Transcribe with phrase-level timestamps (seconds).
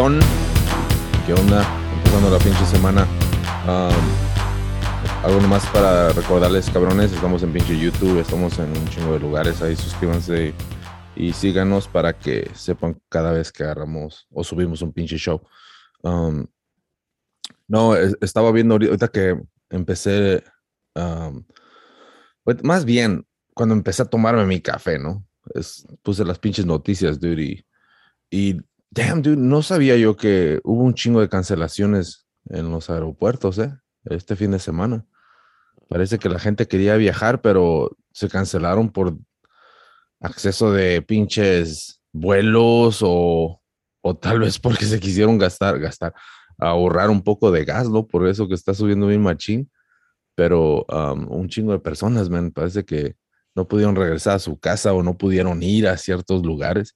[0.00, 1.62] ¿Qué onda?
[1.98, 3.06] Empezando la pinche semana.
[5.22, 9.60] Algo nomás para recordarles, cabrones, estamos en pinche YouTube, estamos en un chingo de lugares.
[9.60, 10.54] Ahí suscríbanse
[11.16, 15.42] y síganos para que sepan cada vez que agarramos o subimos un pinche show.
[17.68, 20.42] No, estaba viendo ahorita que empecé,
[22.42, 25.26] pues, más bien cuando empecé a tomarme mi café, ¿no?
[26.02, 27.66] puse las pinches noticias, dude,
[28.30, 33.58] y, damn, dude, no sabía yo que hubo un chingo de cancelaciones en los aeropuertos,
[33.58, 33.72] ¿eh?
[34.04, 35.06] Este fin de semana.
[35.88, 39.16] Parece que la gente quería viajar, pero se cancelaron por
[40.20, 43.60] acceso de pinches vuelos o,
[44.02, 46.14] o tal vez porque se quisieron gastar, gastar,
[46.58, 48.06] ahorrar un poco de gas, ¿no?
[48.06, 49.70] Por eso que está subiendo bien machín.
[50.34, 53.16] Pero um, un chingo de personas, man, parece que
[53.54, 56.94] no pudieron regresar a su casa o no pudieron ir a ciertos lugares.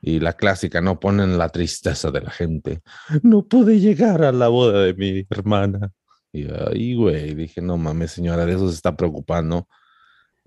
[0.00, 2.82] Y la clásica, no ponen la tristeza de la gente.
[3.22, 5.92] No pude llegar a la boda de mi hermana.
[6.32, 9.66] Y ahí, güey, dije, no mames, señora, de eso se está preocupando.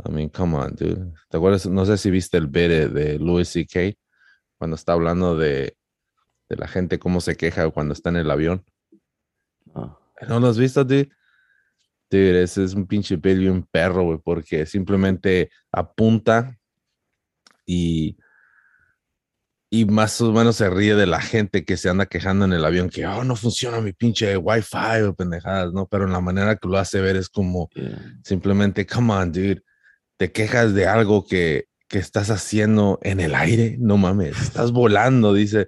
[0.05, 1.13] I mean, come on, dude.
[1.29, 1.66] ¿Te acuerdas?
[1.67, 3.97] No sé si viste el bere de Louis C.K.
[4.57, 5.75] cuando está hablando de,
[6.49, 8.63] de, la gente, cómo se queja cuando está en el avión.
[9.73, 11.09] ¿No lo has visto, dude?
[12.09, 16.57] Dude, ese es un pinche pelo y un perro, güey, porque simplemente apunta
[17.66, 18.17] y,
[19.73, 22.66] y más o menos se ríe de la gente que se anda quejando en el
[22.66, 25.88] avión, que, oh, no funciona mi pinche wifi o pendejadas, ¿no?
[25.88, 27.69] Pero la manera que lo hace ver es como
[28.23, 29.63] simplemente, come on, dude,
[30.17, 35.33] te quejas de algo que, que estás haciendo en el aire, no mames, estás volando,
[35.33, 35.67] dice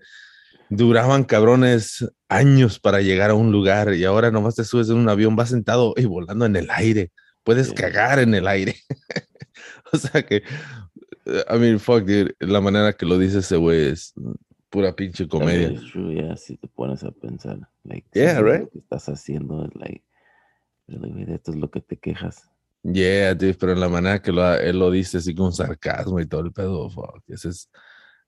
[0.70, 5.10] duraban cabrones años para llegar a un lugar y ahora nomás te subes en un
[5.10, 7.12] avión, vas sentado y volando en el aire.
[7.44, 8.76] Puedes cagar en el aire.
[9.94, 10.44] o sea que,
[11.26, 14.14] I mean, fuck, dude, la manera que lo dice ese güey es
[14.70, 15.70] pura pinche comedia.
[15.70, 18.62] yeah, si te pones a pensar, like, yeah, right?
[18.62, 20.04] Lo que estás haciendo es like,
[21.32, 22.50] esto es lo que te quejas.
[22.84, 26.42] Yeah, dude, pero la manera que lo, él lo dice así con sarcasmo y todo
[26.42, 27.70] el pedo, fuck, ese es,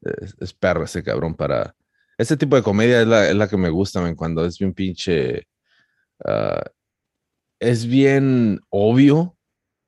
[0.01, 1.75] es, es perro ese cabrón para
[2.17, 4.73] ese tipo de comedia es la, es la que me gusta, man, cuando es bien
[4.73, 5.47] pinche.
[6.23, 6.63] Ah,
[7.59, 9.34] es bien obvio,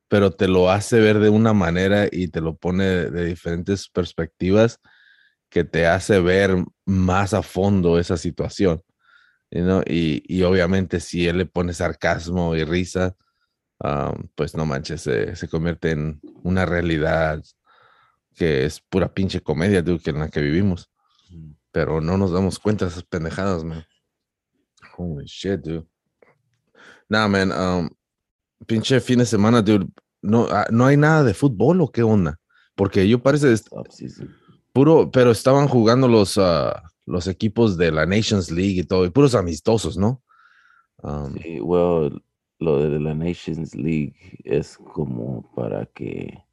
[0.08, 4.80] pero te lo hace ver de una manera y te lo pone de, diferentes perspectivas
[5.50, 8.82] que te hace ver más a fondo esa situación.
[9.52, 13.16] You y, y, obviamente si él le pone sarcasmo y risa,
[13.82, 17.42] ah, pues no manches, se, se, convierte en una realidad
[18.36, 20.90] que es pura pinche comedia, dude, que en la que vivimos
[21.78, 23.86] pero no nos damos cuenta de esas pendejadas, man.
[24.98, 25.86] Holy shit, dude.
[27.08, 27.90] Nah, man, um,
[28.66, 29.88] pinche fin de semana, dude.
[30.22, 32.40] No, ah, no hay nada de fútbol o qué onda?
[32.76, 33.54] Porque yo parece
[34.74, 36.72] puro, pero estaban jugando los, uh,
[37.06, 40.22] los equipos de la Nations League y todo, y puros amistosos, ¿no?
[41.04, 42.22] Um, sí, well,
[42.60, 46.44] lo de la Nations League es como para que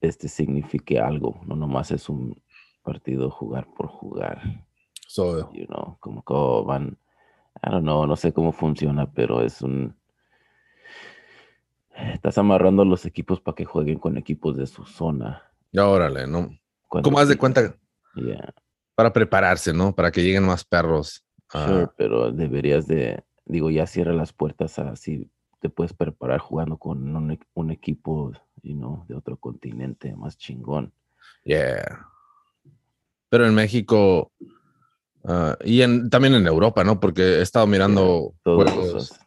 [0.00, 2.40] este signifique algo, no nomás es un
[2.82, 4.66] partido jugar por jugar.
[5.06, 6.34] So, you know, como que
[6.66, 6.98] van,
[7.60, 9.94] I don't know, no sé cómo funciona, pero es un
[12.12, 15.42] estás amarrando a los equipos para que jueguen con equipos de su zona.
[15.72, 16.50] Ya órale, ¿no?
[16.88, 17.76] ¿Cómo haz de cuenta?
[18.94, 19.94] Para prepararse, ¿no?
[19.94, 21.24] Para que lleguen más perros.
[21.50, 25.30] Sure, pero deberías de, digo, ya cierra las puertas así
[25.60, 30.92] te puedes preparar jugando con un, un equipo you know, de otro continente más chingón.
[31.44, 32.08] Yeah.
[33.28, 34.32] Pero en México
[35.24, 37.00] ah, y en, también en Europa, ¿no?
[37.00, 39.18] Porque he estado mirando juegos.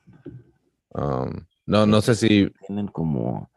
[0.90, 2.50] Um, no, no sé si.
[2.68, 3.52] Tienen como.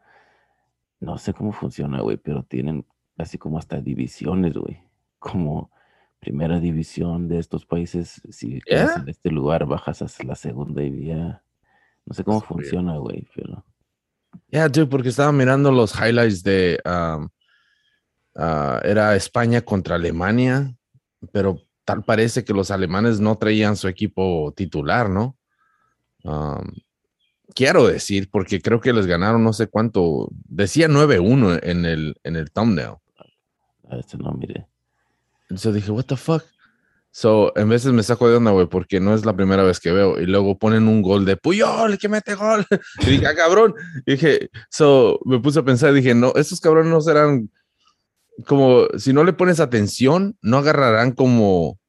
[0.99, 2.85] No sé cómo funciona, güey, pero tienen
[3.17, 4.81] así como hasta divisiones, güey.
[5.17, 5.71] Como
[6.19, 8.21] primera división de estos países.
[8.29, 11.41] Si en este lugar, bajas a la segunda y ya.
[12.05, 13.63] No sé cómo funciona, güey, pero.
[14.49, 16.79] Ya, yeah, porque estaba mirando los highlights de.
[16.85, 17.29] Um,
[18.35, 20.75] uh, era España contra Alemania,
[21.31, 25.35] pero tal parece que los alemanes no traían su equipo titular, ¿no?
[26.23, 26.67] Um,
[27.55, 30.29] quiero decir, porque creo que les ganaron no sé cuánto.
[30.45, 32.97] Decía 9-1 en el, en el thumbnail.
[33.89, 34.67] A este no mire.
[35.49, 36.43] Entonces dije, ¿What the fuck?
[37.09, 39.91] So, en veces me saco de onda, güey, porque no es la primera vez que
[39.91, 40.21] veo.
[40.21, 42.67] Y luego ponen un gol de Puyol, que mete gol.
[43.01, 43.73] Y dije, ah, cabrón.
[44.05, 47.49] Y dije, so, me puse a pensar, dije, no, estos cabrones no serán
[48.45, 51.79] como, si no le pones atención, no agarrarán como,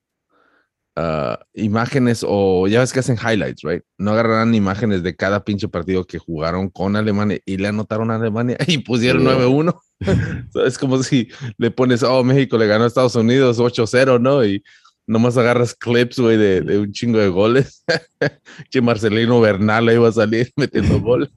[0.97, 3.82] uh, imágenes o ya ves que hacen highlights, right?
[3.99, 8.17] No agarrarán imágenes de cada pinche partido que jugaron con Alemania y le anotaron a
[8.17, 9.79] Alemania y pusieron 9-1.
[10.67, 14.44] es como si le pones, oh, México le ganó a Estados Unidos 8-0, ¿no?
[14.44, 14.62] Y
[15.06, 17.85] nomás agarras clips, güey, de, de, un chingo de goles.
[18.70, 21.31] que Marcelino Bernal iba a salir metiendo gol.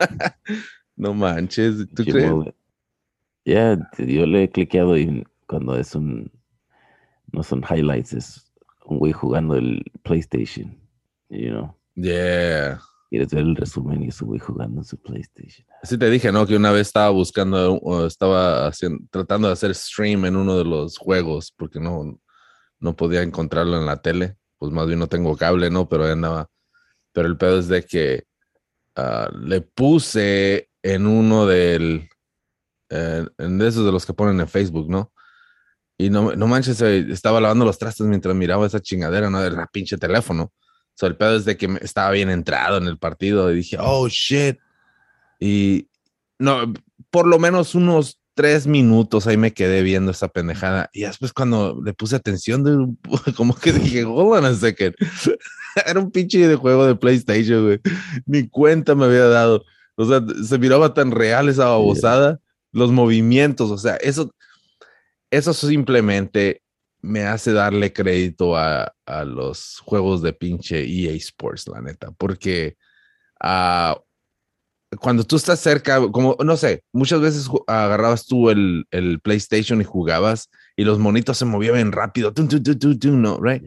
[0.95, 2.31] no manches, ¿tú crees?
[3.45, 6.31] Ya, yo le he cliqueado y cuando es un,
[7.31, 8.53] no son highlights, es
[8.85, 10.77] un güey jugando el PlayStation,
[11.29, 11.75] you know.
[11.95, 12.81] Yeah.
[13.09, 15.67] Quieres ver el resumen y es un güey jugando en su PlayStation.
[15.83, 16.47] Sí te dije, ¿no?
[16.47, 20.65] Que una vez estaba buscando, o estaba haciendo, tratando de hacer stream en uno de
[20.65, 22.19] los juegos porque no,
[22.79, 24.37] no podía encontrarlo en la tele.
[24.57, 25.87] Pues más bien no tengo cable, ¿no?
[25.87, 26.49] Pero ahí andaba.
[27.11, 28.23] Pero el pedo es de que
[28.97, 32.09] uh, le puse en uno del,
[32.95, 35.11] eh, en esos de los que ponen en Facebook, ¿no?
[35.97, 39.43] Y no, no manches, eh, estaba lavando los trastes mientras miraba esa chingadera, ¿no?
[39.43, 40.43] Era pinche teléfono.
[40.43, 43.77] O sea, el pedo es de que estaba bien entrado en el partido y dije,
[43.79, 44.59] oh shit.
[45.39, 45.87] Y
[46.37, 46.71] no,
[47.09, 50.89] por lo menos unos tres minutos ahí me quedé viendo esa pendejada.
[50.93, 52.97] Y después, cuando le puse atención,
[53.35, 54.93] como que dije, hold on a second.
[55.87, 57.79] Era un pinche de juego de PlayStation, güey.
[58.27, 59.63] Ni cuenta me había dado.
[59.95, 62.39] O sea, se miraba tan real esa babosada.
[62.73, 64.33] Los movimientos, o sea, eso
[65.33, 66.61] eso simplemente
[67.01, 68.93] me hace darle crédito a,
[69.25, 72.77] los juegos de pinche EA Sports, la neta, porque
[73.41, 73.99] ah,
[74.99, 78.85] cuando tú estás cerca, como, no sé, muchas veces agarrabas tú el,
[79.23, 82.31] PlayStation y jugabas y los monitos se movían bien rápido,
[83.03, 83.63] no, right?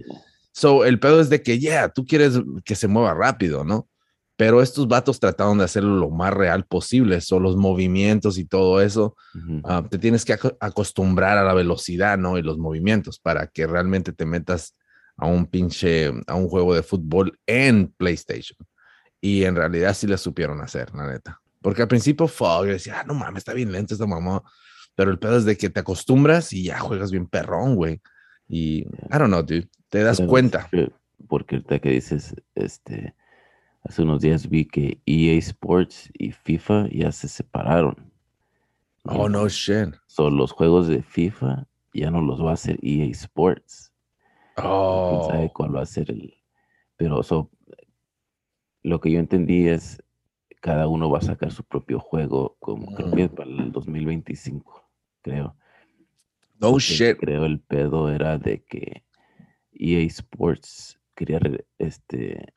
[0.53, 3.89] So, el pedo es de que, yeah, tú quieres que se mueva rápido, ¿no?
[4.37, 8.83] Pero estos vatos trataron de hacerlo lo más real posible, son los movimientos y todo
[8.83, 9.17] eso.
[9.65, 12.37] Ah, te tienes que acostumbrar a la velocidad, ¿no?
[12.37, 14.77] Y los movimientos para que realmente te metas
[15.17, 18.59] a un pinche, a un juego de fútbol en PlayStation.
[19.23, 21.41] Y en realidad sí le supieron hacer, la neta.
[21.63, 24.43] Porque al principio fue, decía, ah, no mames, está bien lento esta mamá.
[24.95, 28.03] Pero el pedo es de que te acostumbras y ya juegas bien perrón, güey.
[28.49, 30.69] Y, I don't know, dude, te das cuenta.
[31.27, 33.15] Porque ahorita que dices, este,
[33.89, 38.13] Hace unos días vi que EA Sports y FIFA ya se separaron.
[39.05, 39.95] Oh, no shit.
[40.07, 43.93] Son los juegos de FIFA ya no los va a hacer EA Sports.
[44.57, 45.29] Oh.
[45.31, 46.35] sabe cuál va a ser el.
[46.97, 47.21] Pero
[48.83, 50.03] lo que yo entendí es
[50.61, 54.91] cada uno va a sacar su propio juego, como que para el 2025,
[55.23, 55.57] creo.
[56.59, 57.19] No shit.
[57.19, 59.05] Creo el pedo era de que
[59.73, 61.39] EA Sports quería
[61.79, 62.53] este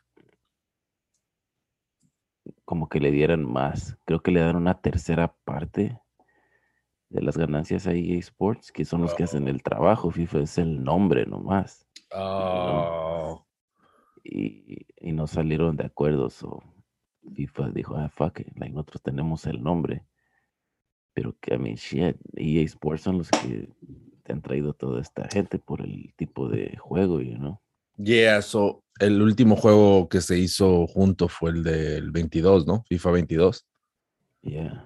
[2.69, 3.97] como que le dieran más.
[4.05, 5.99] Creo que le dan una tercera parte
[7.09, 9.49] de las ganancias a EA Sports, que son los que hacen oh.
[9.49, 10.11] el trabajo.
[10.11, 11.87] FIFA es el nombre nomás.
[12.11, 13.43] Oh.
[14.23, 16.29] Y, y, no salieron de acuerdo.
[16.29, 16.61] So
[17.33, 18.55] FIFA dijo, ah, fuck it.
[18.55, 20.05] nosotros tenemos el nombre.
[21.13, 23.67] Pero que, I mean, shit, EA Sports son los que
[24.21, 27.59] te han traído toda esta gente por el tipo de juego, you know.
[27.97, 32.83] Yeah, so el último juego que se hizo junto fue el del 22, ¿no?
[32.87, 33.65] FIFA 22.
[34.41, 34.85] Yeah.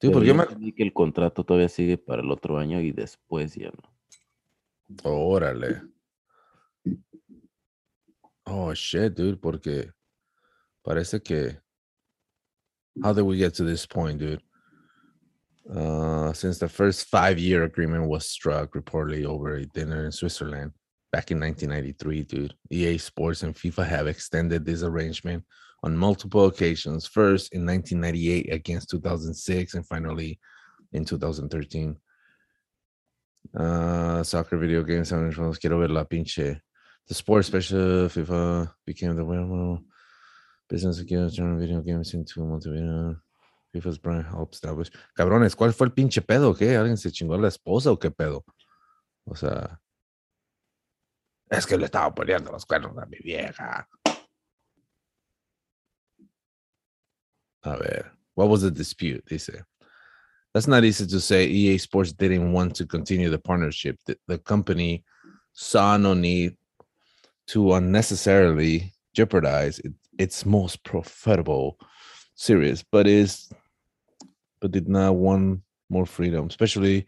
[0.00, 0.74] Sí, porque me...
[0.74, 5.02] que el contrato todavía sigue para el otro año y después ya no.
[5.04, 5.82] Órale.
[8.44, 9.90] Oh, shit, dude, porque
[10.82, 11.58] parece que...
[13.02, 14.42] How did we get to this point, dude?
[15.70, 20.72] Uh, since the first five-year agreement was struck reportedly over a dinner in Switzerland,
[21.12, 22.54] back in 1993, dude.
[22.70, 25.44] EA Sports and FIFA have extended this arrangement
[25.82, 27.06] on multiple occasions.
[27.06, 30.38] First in 1998 against 2006, and finally
[30.92, 31.96] in 2013.
[33.56, 35.10] Uh, soccer video games.
[35.10, 36.60] Quiero ver la pinche.
[37.06, 39.82] The sports special FIFA became the well
[40.68, 43.18] business again, turn video games into multimedia.
[43.74, 44.90] FIFA's brand help establish.
[45.14, 46.54] Cabrones, ¿cuál fue el pinche pedo?
[46.54, 46.76] ¿Qué?
[46.76, 48.44] ¿Alguien se chingó a la esposa o qué pedo?
[49.24, 49.78] O sea,
[51.50, 53.88] Es que le estaba poniendo los cuernos a mi vieja.
[57.62, 58.12] A ver.
[58.34, 59.24] What was the dispute?
[59.26, 59.62] Dice.
[60.54, 61.46] That's not easy to say.
[61.46, 63.98] EA Sports didn't want to continue the partnership.
[64.06, 65.04] The, the company
[65.52, 66.56] saw no need
[67.48, 71.78] to unnecessarily jeopardize it, its most profitable
[72.34, 73.50] series, but is
[74.60, 77.06] but did not want more freedom, especially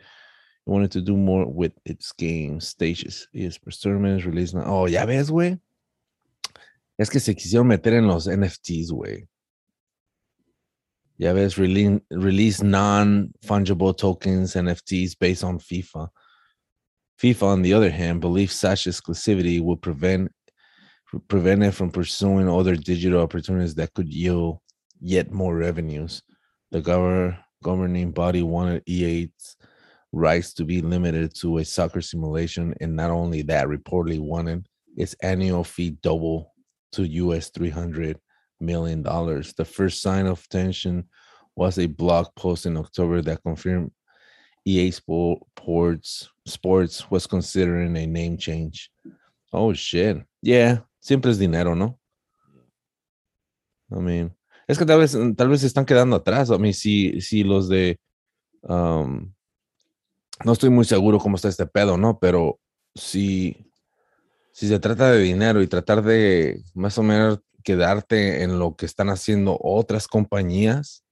[0.67, 3.29] wanted to do more with its game stages.
[3.33, 4.55] Y después tournaments, release.
[4.55, 5.59] Oh, ya ves, güey.
[6.99, 9.27] Es que se quisieron meter en los NFTs, güey.
[11.19, 16.09] Ya ves, release, release non-fungible tokens, NFTs based on FIFA.
[17.21, 20.31] FIFA, on the other hand, believes such exclusivity will prevent
[21.29, 24.61] prevent it from pursuing other digital opportunities that could yield
[25.01, 26.23] yet more revenues.
[26.71, 29.57] The governor, governing body wanted EA's
[30.13, 35.15] rights to be limited to a soccer simulation, and not only that, reportedly wanted its
[35.23, 36.53] annual fee double
[36.93, 38.19] to US 300
[38.61, 39.53] million dollars.
[39.55, 41.09] The first sign of tension
[41.57, 43.93] was a blog post in October that confirmed
[44.65, 48.91] EA Sports Sports was considering a name change.
[49.53, 50.23] Oh shit.
[50.43, 51.99] Yeah, siempre es dinero, ¿no?
[53.93, 54.31] I mean,
[54.69, 56.51] es que tal vez, tal vez se están quedando atrás.
[56.51, 57.99] A mí, si, si los de.
[58.63, 59.33] Um,
[60.45, 62.19] no estoy muy seguro cómo está este pedo, ¿no?
[62.19, 62.59] Pero
[62.95, 63.73] si,
[64.53, 68.87] si se trata de dinero y tratar de más o menos quedarte en lo que
[68.87, 71.05] están haciendo otras compañías,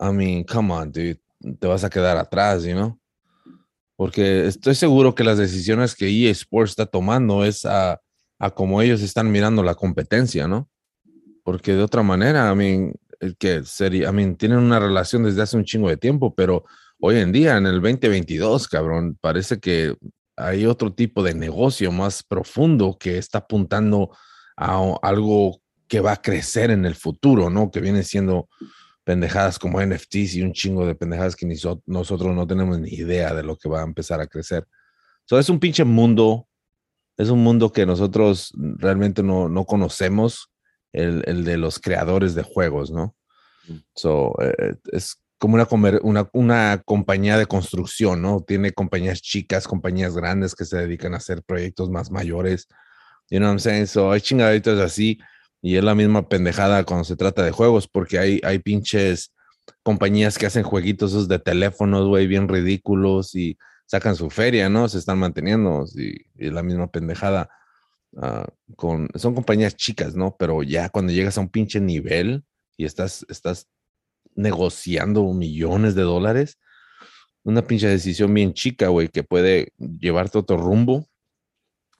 [0.00, 1.20] I mean, come on, dude,
[1.58, 2.98] te vas a quedar atrás, you know?
[3.96, 8.00] Porque estoy seguro que las decisiones que EA Sports está tomando es a,
[8.38, 10.68] a como ellos están mirando la competencia, ¿no?
[11.44, 12.94] Porque de otra manera, I mean,
[13.38, 16.64] que sería, I mean, tienen una relación desde hace un chingo de tiempo, pero
[17.00, 19.96] hoy en día, en el 2022, cabrón, parece que
[20.36, 24.16] hay otro tipo de negocio más profundo que está apuntando
[24.56, 27.70] a algo que va a crecer en el futuro, ¿no?
[27.70, 28.48] Que viene siendo
[29.04, 33.34] pendejadas como NFTs y un chingo de pendejadas que ni nosotros no tenemos ni idea
[33.34, 34.66] de lo que va a empezar a crecer.
[35.24, 36.46] So, es un pinche mundo,
[37.16, 40.50] es un mundo que nosotros realmente no, no conocemos,
[40.92, 43.14] el, el, de los creadores de juegos, ¿no?
[43.68, 43.76] Mm.
[43.94, 48.44] So, eh, es como una, una, compañía de construcción, ¿no?
[48.46, 52.68] Tiene compañías chicas, compañías grandes que se dedican a hacer proyectos más mayores.
[53.30, 53.86] You know what I'm saying?
[53.86, 55.18] So hay chingaditos así
[55.62, 59.32] y es la misma pendejada cuando se trata de juegos, porque hay, hay pinches
[59.82, 63.56] compañías que hacen jueguitos esos de teléfonos, güey, bien ridículos y
[63.86, 64.90] sacan su feria, ¿no?
[64.90, 67.48] Se están manteniendo y, y la misma pendejada.
[68.12, 68.44] Uh,
[68.76, 70.36] con, son compañías chicas, ¿no?
[70.38, 72.44] Pero ya cuando llegas a un pinche nivel
[72.76, 73.68] y estás, estás
[74.40, 76.58] negociando millones de dólares,
[77.42, 81.06] una pinche decisión bien chica, güey, que puede llevarte a otro rumbo,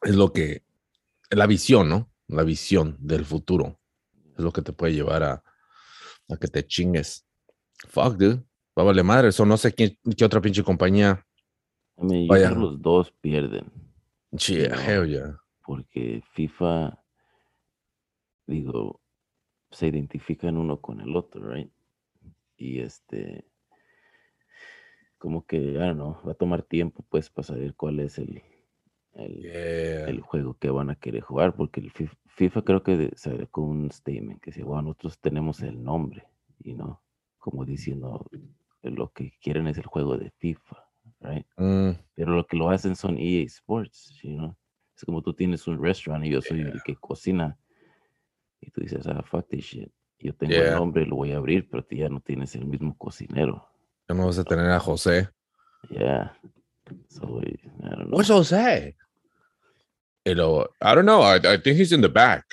[0.03, 0.63] es lo que,
[1.31, 2.11] la visión, ¿no?
[2.27, 3.79] La visión del futuro
[4.37, 5.43] es lo que te puede llevar a,
[6.29, 7.27] a que te chingues.
[7.89, 8.43] Fuck, dude.
[8.79, 9.29] Va a valer madre.
[9.29, 11.27] Eso no sé qué, qué otra pinche compañía.
[11.97, 12.51] Vaya.
[12.51, 13.71] los dos pierden.
[14.37, 15.39] Sí, hell yeah.
[15.65, 17.03] Porque FIFA,
[18.47, 19.01] digo,
[19.71, 21.71] se identifican uno con el otro, right?
[22.61, 23.47] Y este,
[25.17, 28.43] como que, I don't know, va a tomar tiempo pues para saber cuál es el,
[29.15, 33.11] el, juego que van a querer jugar, porque el FIFA, creo que
[33.51, 36.27] con un statement que dice, bueno, nosotros tenemos el nombre,
[36.63, 37.03] y no,
[37.39, 38.27] como diciendo,
[38.83, 40.85] lo que quieren es el juego de FIFA,
[41.21, 41.47] right?
[41.57, 41.93] Mm.
[42.15, 44.55] Pero lo que lo hacen son EA Sports, you know?
[44.95, 47.59] Es como tú tienes un restaurant y yo soy el que cocina,
[48.61, 49.93] y tú dices, ah, fuck this shit.
[50.21, 52.97] Yo tengo el nombre, lo voy a abrir, pero tú ya no tienes el mismo
[52.97, 53.67] cocinero.
[54.09, 55.31] Ya no vas a tener a José.
[55.89, 56.33] Yeah.
[57.09, 57.57] So, I
[57.89, 58.17] don't know.
[58.17, 58.97] What's José?
[60.27, 61.23] I don't know.
[61.23, 62.45] I, I think he's in the back.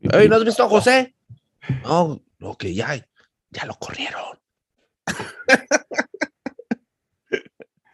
[0.00, 1.14] Hey, ¿no has visto a José?
[1.84, 2.96] No, lo que ya,
[3.50, 4.38] ya lo corrieron.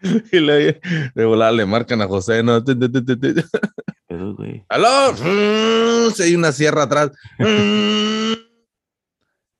[0.32, 0.80] y le,
[1.14, 2.62] de volar le marcan a José, ¿no?
[2.64, 4.64] Pero, güey.
[4.68, 5.12] ¡Aló!
[5.12, 7.10] Mm, se hay una sierra atrás.
[7.38, 8.32] Mm.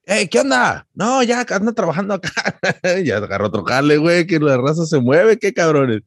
[0.07, 0.87] ¡Ey, qué onda!
[0.95, 2.31] No, ya anda trabajando acá.
[3.05, 6.03] ya agarró otro jale, güey, que la raza se mueve, qué cabrones.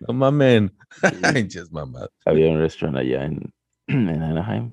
[0.00, 0.76] No mamen.
[1.70, 2.10] Mamadas.
[2.24, 3.52] Había un restaurante allá en,
[3.86, 4.72] en Anaheim.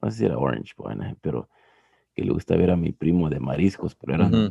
[0.00, 0.72] No sé si era Orange,
[1.20, 1.48] pero
[2.14, 4.50] que le gusta ver a mi primo de mariscos, pero eran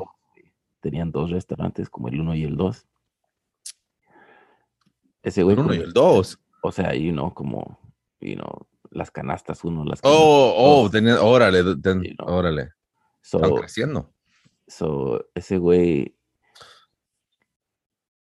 [0.79, 2.87] tenían dos restaurantes, como el uno y el dos.
[5.27, 5.55] Ese güey.
[5.55, 6.39] El uno y el dos.
[6.63, 7.77] O sea, you know, como
[8.21, 11.63] you know, las canastas uno, las Oh, oh, tenía, órale,
[12.19, 12.69] órale.
[13.21, 14.13] Están creciendo.
[14.67, 16.17] So, ese güey,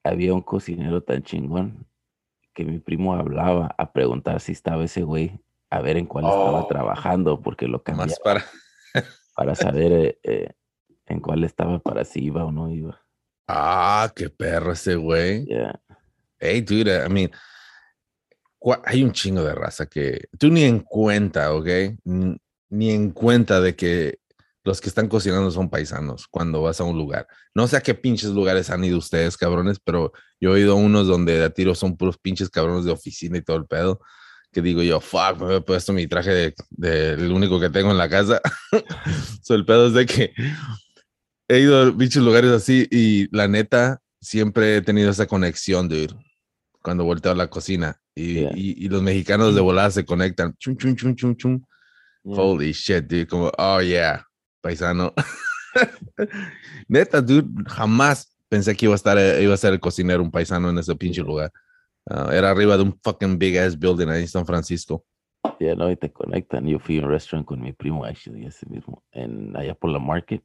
[0.04, 1.88] había un cocinero tan chingón
[2.56, 5.40] que mi primo hablaba a preguntar si estaba ese güey,
[5.70, 6.68] a ver en cuál estaba oh.
[6.68, 8.08] trabajando, porque lo cambiaba.
[8.08, 8.44] Más para...
[9.36, 10.54] para saber eh, eh,
[11.06, 13.00] en cuál estaba, para si iba o no iba.
[13.48, 15.46] Ah, qué perro ese güey.
[15.46, 15.80] Yeah.
[16.40, 17.32] Hey, dude, I mean,
[18.86, 21.68] hay un chingo de raza que tú ni en cuenta, ¿ok?
[22.70, 24.20] Ni en cuenta de que
[24.68, 27.26] los que están cocinando son paisanos cuando vas a un lugar.
[27.56, 30.76] No sé a qué pinches lugares han ido ustedes, cabrones, pero yo he ido a
[30.76, 34.02] unos donde a tiro son puros pinches cabrones de oficina y todo el pedo.
[34.52, 37.98] Que digo yo, fuck, me he puesto mi traje de, el único que tengo en
[37.98, 38.42] la casa.
[39.42, 40.34] so, el pedo es de que
[41.48, 46.14] he ido a pinches lugares así y la neta siempre he tenido esa conexión, dude,
[46.88, 48.52] cuando volteo a la cocina Y, Yeah.
[48.56, 50.56] y, y los mexicanos de volada se conectan.
[50.58, 51.62] Chum, chum, chum, chum, chum.
[52.24, 52.42] Yeah.
[52.42, 53.28] Holy shit, dude.
[53.28, 54.26] Como, oh yeah,
[54.62, 55.14] paisano.
[56.88, 60.32] Neta, dude, jamás pensé que iba a estar, eh, iba a ser el cocinero un
[60.32, 61.52] paisano en ese pinche lugar.
[62.10, 65.06] Ah, era arriba de un fucking big ass building ahí en San Francisco.
[65.60, 66.66] Ya no, y te conectan.
[66.68, 70.00] Yo fui a un restaurant con mi primo, actually, ese mismo, en, allá por la
[70.00, 70.42] market.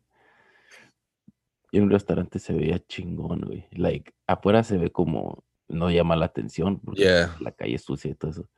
[1.71, 3.67] Y un restaurante se veía chingón, güey.
[3.71, 7.37] Like, afuera se ve como, no llama la atención, porque Yeah.
[7.41, 8.49] la calle es sucia y todo eso.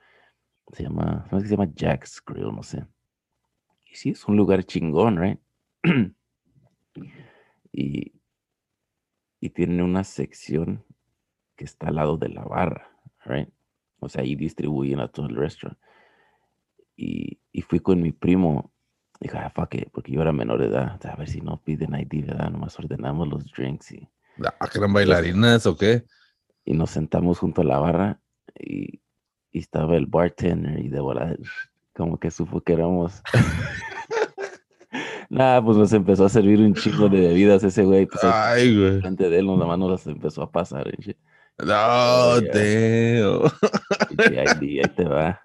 [0.73, 1.71] Se llama, ¿cómo es que se llama?
[1.75, 2.87] Jack's Grill, no sé.
[3.91, 5.39] Y sí, es un lugar chingón, right?
[7.73, 8.13] y,
[9.41, 10.85] y tiene una sección
[11.57, 12.89] que está al lado de la barra,
[13.25, 13.49] right?
[14.01, 15.79] O sea, ahí distribuyen a todo el restaurant.
[16.97, 18.73] Y, y fui con mi primo.
[19.21, 21.01] Dije, ah, fuck it, porque yo era menor de edad.
[21.07, 22.51] A ver si no piden ID, ¿verdad?
[22.51, 24.09] Nomás ordenamos los drinks y,
[24.61, 26.05] Ah, ¿que eran bailarinas o qué?
[26.65, 28.21] Y nos sentamos junto a la barra
[28.59, 29.01] y,
[29.51, 31.37] y estaba el bartender y de volada
[31.95, 33.23] como que supo que éramos.
[35.31, 38.07] Nada, pues nos empezó a servir un chingo de bebidas ese güey.
[38.07, 39.01] Pues ahí Ay, güey.
[39.01, 40.89] frente de él, nos nomás nos las empezó a pasar.
[40.99, 41.17] shit.
[41.59, 42.35] No.
[44.09, 45.41] Pinche ID, ahí te va.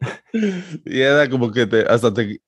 [0.84, 2.42] Y era como que te, hasta te,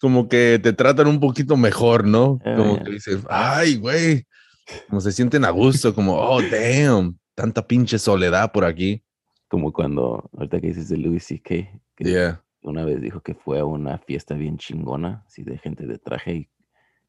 [0.00, 2.38] como que te tratan un poquito mejor, ¿no?
[2.44, 2.84] Como ya.
[2.84, 4.26] que dices, ay, güey,
[4.88, 9.04] como se sienten a gusto, como, oh, damn, tanta pinche soledad por aquí.
[9.48, 11.54] Como cuando, ahorita que dices de Louis C.K.,
[11.94, 15.86] que Yeah, una vez dijo que fue a una fiesta bien chingona, así de gente
[15.86, 16.50] de traje, y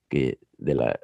[0.09, 0.99] que de la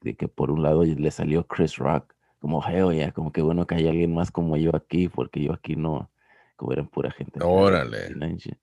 [0.00, 3.66] de que por un lado le salió Chris Rock, como hell yeah, como que bueno
[3.66, 6.10] que hay alguien más como yo aquí, porque yo aquí no,
[6.56, 7.40] como eran pura gente.
[7.42, 8.02] Órale.
[8.02, 8.58] latina y shit.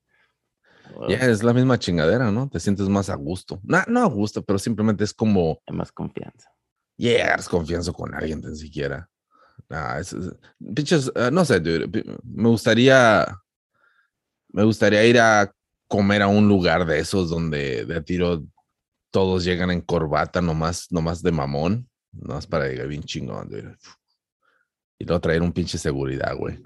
[0.95, 2.49] Wow, yeah, es la misma chingadera, ¿no?
[2.49, 3.59] Te sientes más a gusto.
[3.63, 6.49] No, no a gusto, pero simplemente es como, Hay más confianza.
[6.95, 9.09] yeah, eres confianza con alguien, tan siquiera.
[9.69, 10.33] Nah, es, es-
[10.75, 11.87] pinches, eh, no sé, dude,
[12.23, 13.25] me gustaría,
[14.53, 15.51] me gustaría ir a
[15.87, 18.43] comer a un lugar de esos donde de tiro
[19.11, 23.75] todos llegan en corbata, nomás, nomás de mamón, nomás para llegar bien chingón, dude.
[24.99, 26.59] Y luego traer un pinche seguridad, güey.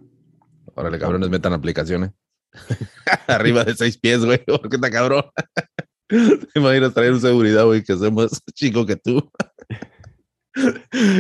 [0.76, 2.12] Órale, cabrones, metan aplicaciones.
[3.28, 5.26] Arriba de seis pies, güey, porque está cabrón.
[6.08, 9.32] Te imaginas traer un seguridad, güey, que sea más chico que tú.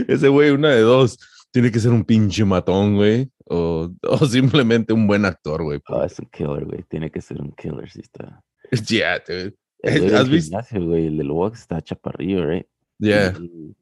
[0.07, 1.17] Ese güey, una de dos,
[1.51, 3.29] tiene que ser un pinche matón, güey.
[3.45, 5.81] O, o simplemente un buen actor, güey.
[5.87, 6.83] Oh, es un killer, güey.
[6.83, 8.43] Tiene que ser un killer, si está.
[8.87, 9.55] Yeah, dude.
[9.79, 10.49] El ¿Has visto?
[10.51, 12.67] gimnasio, güey, el del box está chaparrillo, right?
[12.99, 13.33] Yeah.
[13.39, 13.75] Y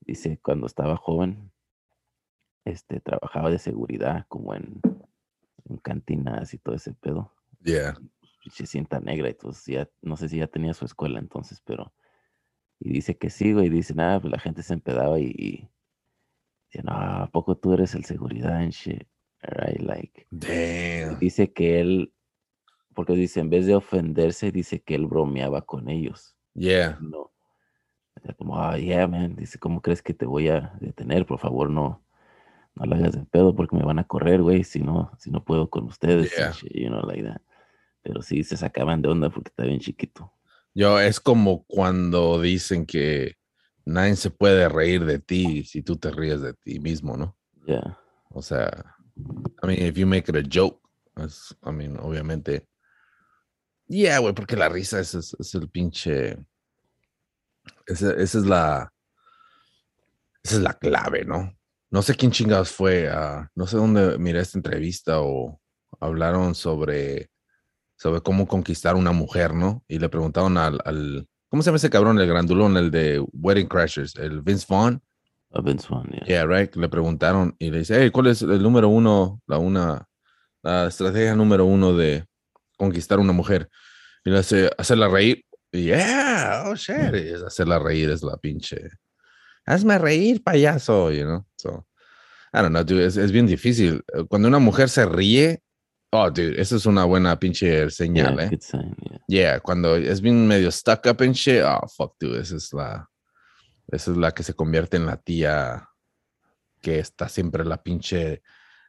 [0.00, 1.52] dice, cuando estaba joven,
[2.64, 4.80] este, trabajaba de seguridad, como en,
[5.68, 7.32] en cantinas y todo ese pedo.
[7.62, 7.98] Yeah.
[8.50, 11.92] Se sienta negra, entonces ya, no sé si ya tenía su escuela entonces, pero,
[12.80, 15.68] y dice que sí, güey, dice, nada, pues la gente se empedaba y, y
[16.72, 19.06] dice, no, ¿a poco tú eres el seguridad and shit?
[19.42, 21.18] Right, like, Damn.
[21.18, 22.12] dice que él,
[22.94, 26.36] porque dice, en vez de ofenderse, dice que él bromeaba con ellos.
[26.54, 26.98] Yeah.
[27.00, 27.32] No.
[28.38, 29.34] Como, ah, yeah, man.
[29.34, 31.26] Dice, ¿cómo crees que te voy a detener?
[31.26, 32.04] Por favor, no,
[32.74, 35.44] no la hagas de pedo porque me van a correr, güey, si no, si no
[35.44, 36.30] puedo con ustedes.
[36.36, 36.52] Yeah.
[36.52, 37.40] shit, you know, like that.
[38.02, 40.32] Pero sí, se sacaban de onda porque está bien chiquito.
[40.74, 43.36] Yo, es como cuando dicen que
[43.84, 47.36] nadie se puede reír de ti si tú te ríes de ti mismo, ¿no?
[47.66, 47.98] Ya.
[48.30, 48.96] O sea,
[49.62, 50.80] I mean, if you make it a joke,
[51.16, 52.66] es- I mean, obviamente.
[53.86, 56.36] Yeah, güey, porque la risa es, es, es el pinche.
[57.86, 58.92] Esa, esa es la.
[60.42, 61.56] Esa es la clave, ¿no?
[61.90, 63.08] No sé quién chingados fue.
[63.10, 65.60] ah, no sé dónde miré esta entrevista o
[66.00, 67.30] hablaron sobre.
[67.96, 69.84] Sobre cómo conquistar una mujer, ¿no?
[69.86, 70.80] Y le preguntaron al.
[70.84, 72.18] al ¿Cómo se llama ese cabrón?
[72.18, 75.02] El grandulón, el de Wedding Crashers, el Vince Vaughn.
[75.52, 76.24] A Vince Vaughn, yeah.
[76.24, 76.74] Yeah, right.
[76.76, 80.08] Le preguntaron y le dice, hey, ¿cuál es el número uno, la una,
[80.62, 82.24] la estrategia número uno de
[82.78, 83.68] conquistar una mujer?
[84.24, 85.44] Y le hace hacerla reír.
[85.72, 88.88] Yeah, oh shit, y es hacerla reír es la pinche.
[89.66, 91.44] Hazme reír, payaso, you know.
[91.56, 91.86] So,
[92.54, 94.02] I don't know, dude, es, es bien difícil.
[94.30, 95.60] Cuando una mujer se ríe,
[96.12, 98.48] oh, dude, eso es una buena pinche Yeah, señal, eh.
[98.50, 99.18] good sign, yeah.
[99.28, 103.08] Yeah, cuando es bien medio stuck up en shit, oh fuck, dude, esa es la,
[103.88, 105.88] esa es la que se convierte en la tía
[106.80, 108.42] que está siempre la pinche,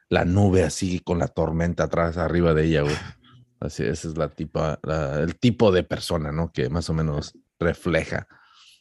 [0.08, 2.96] la nube así con la tormenta atrás, arriba de ella, güey.
[3.60, 6.50] Así, esa es la tipa, la- el tipo de persona, ¿no?
[6.52, 8.26] Que más o menos refleja.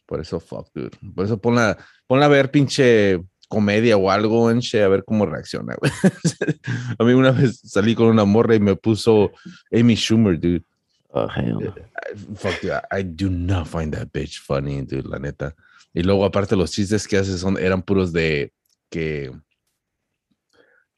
[0.06, 0.98] Por eso, fuck, dude.
[1.16, 1.78] Por eso ponla,
[2.08, 5.92] ponla a ver pinche comedia o algo en shit, a ver cómo reacciona, güey.
[7.00, 9.32] a mí una vez salí con una morra y me puso
[9.72, 10.64] Amy Schumer, dude.
[11.10, 11.60] Oh, hell no.
[11.62, 15.54] I- fuck, dude, I, I do not find that bitch funny, dude, la neta.
[15.94, 18.52] Y luego, aparte, los chistes que hace son, eran puros de
[18.90, 19.32] que.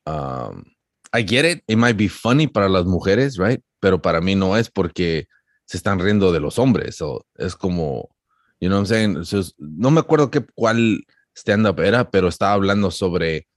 [0.05, 0.63] um,
[1.13, 3.61] I get it, it might be funny para las mujeres, right?
[3.81, 5.27] Pero para mí no es porque
[5.65, 7.01] se están riendo de los hombres.
[7.01, 8.09] o es como,
[8.59, 9.53] you know what I'm saying?
[9.57, 11.03] no me acuerdo qué, cuál
[11.35, 13.47] stand-up era, pero estaba hablando sobre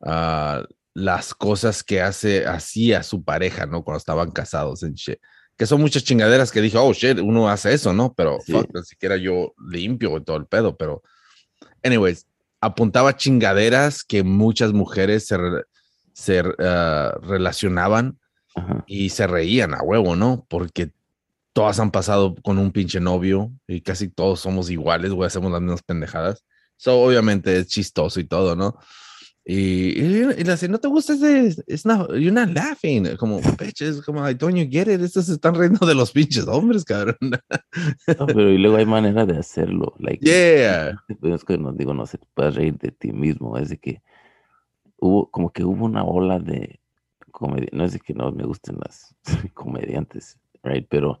[0.00, 0.64] uh,
[0.94, 3.84] las cosas que hace, hacía su pareja, ¿no?
[3.84, 5.18] Cuando estaban casados en shit.
[5.56, 8.14] Que son muchas chingaderas que dijo, oh shit, uno hace eso, ¿no?
[8.14, 11.02] Pero fuck, ni siquiera yo limpio y todo el pedo, pero.
[11.82, 12.26] Anyways,
[12.60, 15.36] apuntaba chingaderas que muchas mujeres se,
[16.12, 18.18] se uh, relacionaban
[18.86, 20.44] y se reían a huevo, ¿no?
[20.48, 20.90] Porque
[21.52, 25.60] todas han pasado con un pinche novio y casi todos somos iguales, güey, hacemos las
[25.60, 26.44] mismas pendejadas.
[26.78, 28.78] So, obviamente es chistoso y todo, ¿no?
[29.44, 33.16] Y, y, y le dice, no te gusta ese, it's not, you're not laughing.
[33.16, 35.00] Como, bitches, como, I don't you get it.
[35.00, 37.16] Estos se están riendo de los pinches hombres, cabrón.
[37.20, 39.94] No, pero y luego hay manera de hacerlo.
[39.98, 41.02] Like, yeah.
[41.22, 43.56] Es que no digo, no se puede reír de ti mismo.
[43.56, 44.02] Es de que
[44.98, 46.78] hubo, como que hubo una ola de
[47.32, 47.70] comedia.
[47.72, 49.16] No es de que no me gusten las
[49.54, 50.86] comediantes, right?
[50.88, 51.20] Pero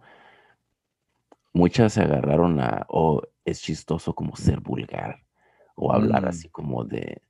[1.52, 5.26] muchas se agarraron a, oh, es chistoso como ser vulgar
[5.78, 6.28] o hablar mm.
[6.28, 7.22] así como de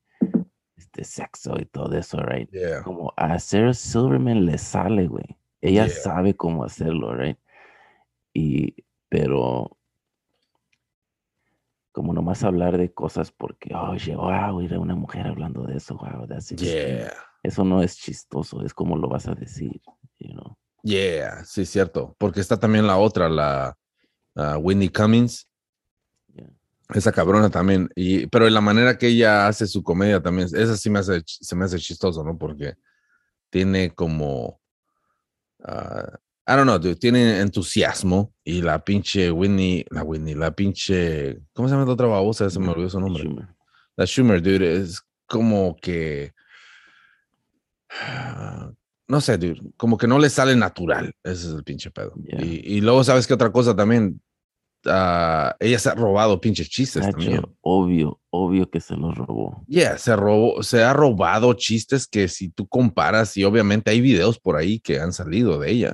[0.76, 2.50] este sexo y todo eso, right?
[2.82, 5.36] Como a Sarah Silverman le sale, güey.
[5.60, 7.38] Ella sabe cómo hacerlo, right?
[8.32, 8.74] Y,
[9.08, 9.76] pero
[11.92, 15.96] como nomás hablar de cosas porque, oye, wow, ir a una mujer hablando de eso,
[15.96, 17.12] wow, that's yeah.
[17.42, 19.80] Eso no es chistoso, es como lo vas a decir,
[20.18, 20.56] you know?
[20.82, 22.14] Yeah, sí, cierto.
[22.18, 23.76] Porque está también la otra, la
[24.36, 25.47] uh, Whitney Cummings,
[26.94, 27.90] esa cabrona también.
[27.94, 31.22] Y, pero en la manera que ella hace su comedia también, esa sí me hace,
[31.24, 32.36] se me hace chistoso, ¿no?
[32.36, 32.74] Porque
[33.50, 34.60] tiene como.
[35.60, 36.16] Uh,
[36.50, 41.40] I don't know, tiene entusiasmo y la pinche Whitney, la Whitney, la pinche.
[41.52, 42.48] ¿Cómo se llama la otra babosa?
[42.48, 43.28] Se me olvidó su nombre.
[43.96, 46.32] La Schumer, dude, es como que.
[49.06, 51.14] No sé, dude, como que no le sale natural.
[51.22, 52.12] Ese es el pinche pedo.
[52.24, 54.20] Y, y, luego, ¿sabes qué otra cosa también?
[54.88, 57.42] Ah, ella se ha robado pinches chistes también.
[57.60, 59.64] Obvio, obvio que se los robó.
[59.66, 64.38] Yeah, se robó, se ha robado chistes que si tú comparas, y obviamente hay videos
[64.38, 65.92] por ahí que han salido de ella.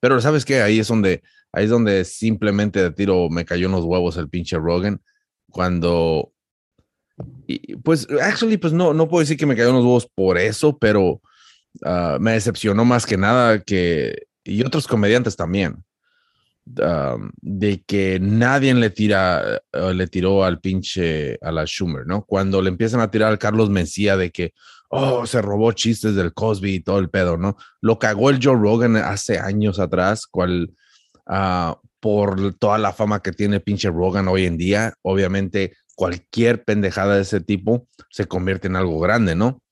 [0.00, 3.72] Pero sabes que ahí es donde, ahí es donde simplemente de tiro me cayó en
[3.72, 5.00] los huevos el pinche Rogan.
[5.50, 6.32] Cuando
[7.46, 10.38] y, pues, actually, pues no, no puedo decir que me cayó en los huevos por
[10.38, 11.20] eso, pero
[11.84, 15.82] ah, me decepcionó más que nada que, y otros comediantes también,
[16.66, 22.24] de que nadie le tira, eh, le tiró al pinche, a la Schumer, ¿no?
[22.24, 24.52] Cuando le empiezan a tirar al Carlos Mencía de que,
[24.88, 27.56] oh, se robó chistes del Cosby y todo el pedo, ¿no?
[27.80, 30.74] Lo cagó el Joe Rogan hace años atrás, cual,
[31.26, 37.16] uh, por toda la fama que tiene pinche Rogan hoy en día, obviamente cualquier pendejada
[37.16, 39.62] de ese tipo se convierte en algo grande, ¿no?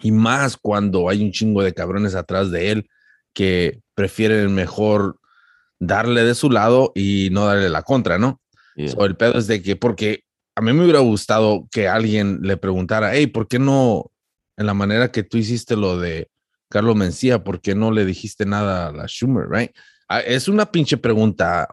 [0.00, 2.88] Y más cuando hay un chingo de cabrones atrás de él
[3.34, 5.19] que prefieren mejor
[5.80, 8.40] darle de su lado y no darle la contra, ¿no?
[8.76, 13.14] el pedo es de que, porque a mí me hubiera gustado que alguien le preguntara,
[13.14, 14.10] hey, ¿por qué no,
[14.56, 16.30] en la manera que tú hiciste lo de
[16.70, 19.70] Carlos Mencía, ¿por qué no le dijiste nada a la Schumer, right?
[20.08, 21.68] Ah, es una pinche pregunta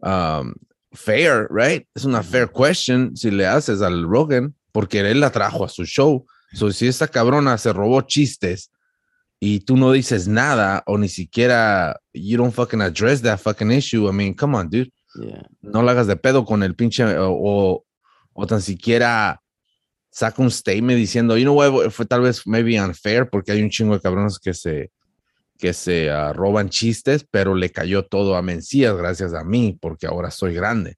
[0.00, 0.54] um,
[0.92, 1.86] fair, right?
[1.94, 5.84] Es una fair question si le haces al Rogan, porque él la trajo a su
[5.84, 6.26] show.
[6.52, 8.70] So, si esta cabrona se robó chistes
[9.40, 14.08] y tú no dices nada o ni siquiera you don't fucking address that fucking issue,
[14.08, 14.92] I mean, come on, dude.
[15.62, 17.84] No la hagas de pedo con el pinche o,
[18.34, 19.40] o, tan siquiera
[20.10, 23.70] saca un statement diciendo, you know what, fue tal vez maybe unfair porque hay un
[23.70, 24.90] chingo de cabrones que se
[25.58, 30.06] que se ah, roban chistes, pero le cayó todo a Mencías gracias a mí porque
[30.06, 30.96] ahora soy grande.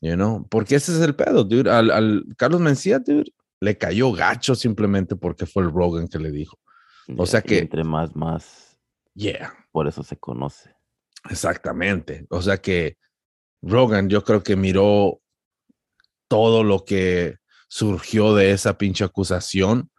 [0.00, 1.70] You know, porque ese es el pedo, dude.
[1.70, 6.30] Al, al Carlos Mencías, dude, le cayó gacho simplemente porque fue el Rogan que le
[6.30, 6.58] dijo.
[7.16, 7.58] O sea que.
[7.58, 8.78] Entre más, más.
[9.14, 9.54] Yeah.
[9.72, 10.74] Por eso se conoce.
[11.30, 12.26] Exactamente.
[12.30, 12.98] O sea que
[13.62, 15.20] Rogan, yo creo que miró
[16.28, 17.36] todo lo que
[17.68, 19.90] surgió de esa pinche acusación,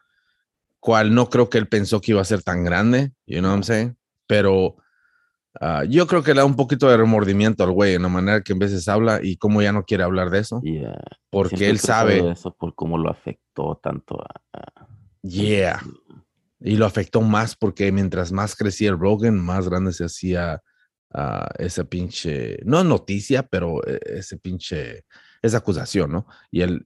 [0.79, 3.57] cual no creo que él pensó que iba a ser tan grande, you know what
[3.57, 3.97] I'm saying?
[4.27, 4.77] Pero
[5.59, 8.41] ah, yo creo que le da un poquito de remordimiento al güey en la manera
[8.41, 10.61] que en veces habla y cómo ya no quiere hablar de eso.
[10.61, 11.01] Yeah.
[11.29, 12.31] Porque él sabe.
[12.31, 14.41] Eso por cómo lo afectó tanto a.
[15.21, 15.81] yeah.
[16.59, 20.61] Y lo afectó más porque mientras más crecía el Rogan, más grande se hacía
[21.13, 25.05] uh, esa pinche, no noticia, pero eh, ese pinche,
[25.41, 26.27] esa acusación, ¿no?
[26.51, 26.85] Y él,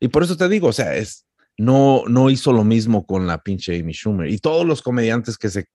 [0.00, 3.42] y por eso te digo, o sea, es, no, no hizo lo mismo con la
[3.42, 4.28] pinche Amy Schumer.
[4.28, 5.66] Y todos los comediantes que se,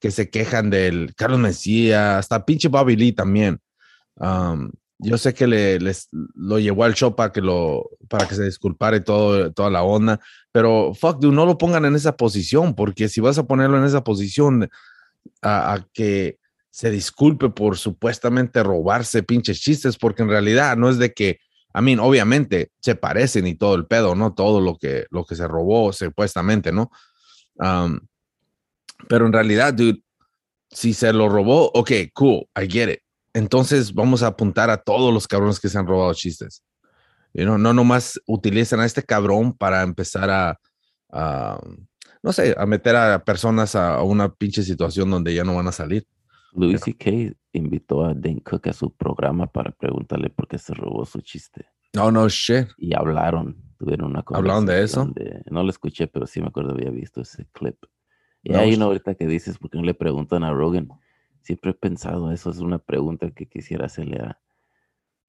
[0.00, 3.60] que se quejan del Carlos Mencía, hasta pinche Bobby Lee también.
[4.98, 8.44] Yo sé que le, les, lo llevó al show para que, lo, para que se
[8.44, 10.20] disculpara y todo, toda la onda,
[10.52, 13.84] pero fuck, dude, no lo pongan en esa posición, porque si vas a ponerlo en
[13.84, 14.70] esa posición
[15.42, 16.38] a, que
[16.70, 21.40] se disculpe por supuestamente robarse pinches chistes, porque en realidad no es de que,
[21.72, 24.32] a mí, obviamente se parecen y todo el pedo, ¿no?
[24.32, 26.90] Todo lo que, lo que se robó supuestamente, ¿no?
[27.56, 28.00] Um,
[29.08, 30.02] pero en realidad, dude,
[30.70, 33.05] si se lo robó, ok, cool, I get it
[33.36, 36.64] entonces vamos a apuntar a todos los cabrones que se han robado chistes.
[37.34, 40.58] You know, no nomás utilizan a este cabrón para empezar a,
[42.22, 45.72] no sé, a meter a personas a, una pinche situación donde ya no van a
[45.72, 46.06] salir.
[46.54, 47.36] Louis C.K.
[47.52, 51.66] invitó a Dan Cook a su programa para preguntarle por qué se robó su chiste.
[51.92, 52.68] No, no, shit.
[52.78, 54.62] Y hablaron, tuvieron una conversación.
[54.62, 55.12] ¿Hablaron de eso?
[55.50, 57.76] no lo escuché, pero sí me acuerdo había visto ese clip.
[58.42, 60.88] Y hay una ahorita que dices, porque no le preguntan a Rogan?
[61.46, 64.40] Siempre he pensado, eso es una pregunta que quisiera hacerle a,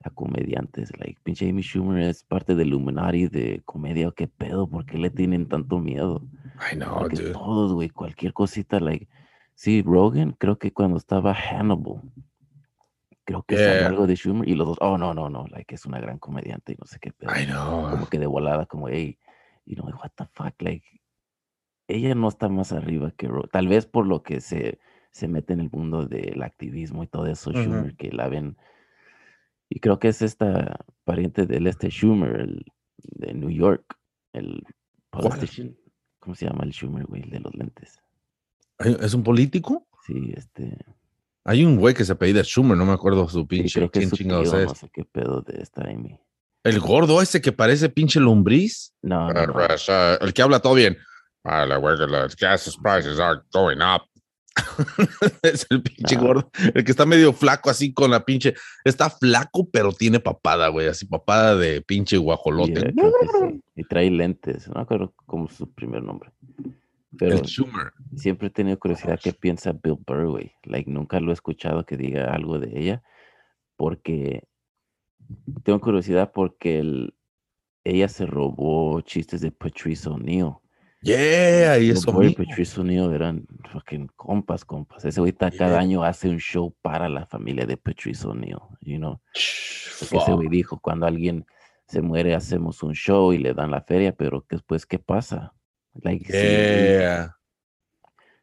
[0.03, 0.91] a comediantes.
[0.97, 4.12] Like, pinche Amy Schumer es parte del Illuminati de comedia.
[4.15, 4.67] ¿Qué pedo?
[4.67, 6.27] ¿Por qué le tienen tanto miedo?
[6.71, 7.34] I know, dude.
[7.34, 9.08] Todos, güey, cualquier cosita, like.
[9.53, 12.01] Sí, Rogan, creo que cuando estaba Hannibal,
[13.23, 13.86] creo que yeah.
[13.86, 16.73] algo de Schumer y los dos, oh, no, no, no, like, es una gran comediante
[16.73, 17.30] y no sé qué pedo.
[17.39, 17.91] I know.
[17.91, 19.19] Como que de volada, como, hey,
[19.67, 20.84] you know, what the fuck, like,
[21.88, 23.51] ella no está más arriba que Rogan.
[23.51, 24.80] Tal vez por lo que se
[25.17, 28.58] se mete en el mundo del activismo y todo eso, Schumer, que la ven.
[29.69, 32.65] Y creo que es esta pariente del este Schumer, el,
[32.97, 33.97] de New York,
[34.34, 34.63] el
[36.19, 37.99] ¿Cómo se llama el Schumer, güey, el de los lentes?
[38.80, 39.88] ¿Es un político?
[40.06, 40.77] Sí, este.
[41.43, 43.69] Hay un güey que se apellida Schumer, no me acuerdo su pinche.
[43.69, 44.53] Sí, creo que quién es.
[44.53, 46.19] No sé qué pedo de esta Amy.
[46.63, 48.93] ¿El gordo ese que parece pinche lombriz?
[49.01, 49.56] No, no, no.
[50.21, 50.97] el que habla todo bien.
[51.43, 54.06] Ah, la güey, los gas prices are going up.
[55.43, 59.69] es el pinche gordo, el que está medio flaco así con la pinche, está flaco
[59.69, 62.93] pero tiene papada, güey, así papada de pinche guajolote.
[63.75, 66.31] Y trae lentes, no me acuerdo cómo es su primer nombre.
[67.17, 67.93] Pero el Schumer.
[68.15, 70.51] Siempre he tenido curiosidad qué piensa Bill Burr, güey.
[70.63, 73.03] Like, nunca lo he escuchado que diga algo de ella,
[73.75, 74.43] porque
[75.63, 77.11] tengo curiosidad porque
[77.83, 80.55] ella se robó chistes de Patrice O'Neill
[81.01, 82.43] Yeah, y eso mismo.
[82.43, 85.05] Patrice O'Neill eran fucking compas, compas.
[85.05, 89.19] Ese güey cada año hace un show para la familia de Patrice O'Neill, you know.
[89.33, 91.45] Ese güey dijo, cuando alguien
[91.88, 95.53] se muere hacemos un show y le dan la feria, pero después, ¿qué pasa?
[95.93, 97.38] Like, yeah.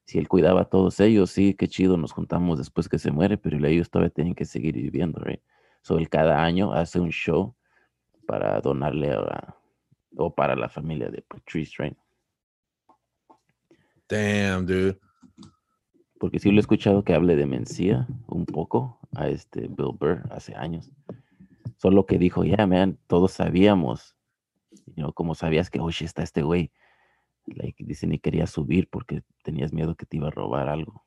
[0.05, 3.37] si, él cuidaba a todos ellos, sí, qué chido, nos juntamos después que se muere,
[3.37, 5.43] pero ellos todavía tienen que seguir viviendo, right?
[5.83, 7.55] So, él cada año hace un show
[8.27, 9.55] para donarle a,
[10.17, 11.97] o para la familia de Patrice, right?
[14.09, 14.99] Damn, dude.
[16.19, 20.23] Porque sí lo he escuchado que hable de Mencía un poco a este Bill Burr
[20.31, 20.91] hace años.
[21.77, 24.17] Solo que dijo, ya, yeah, man, todos sabíamos.
[24.97, 26.73] You como sabías que, oye, está este güey.
[27.47, 31.05] Like, dice, ni quería subir porque tenías miedo que te iba a robar algo.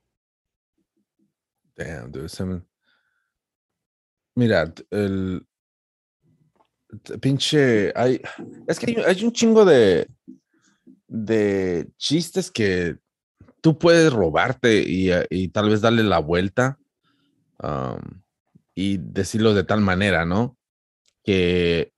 [1.76, 2.64] Damn, dude.
[4.36, 5.48] Mira, el
[7.22, 8.22] pinche, hay,
[8.68, 10.08] es que hay un chingo de,
[11.08, 12.98] de chistes que
[13.62, 16.78] tú puedes robarte y, eh, tal vez darle la vuelta
[18.76, 20.58] y decirlo de tal manera, ¿no?
[21.24, 21.92] Que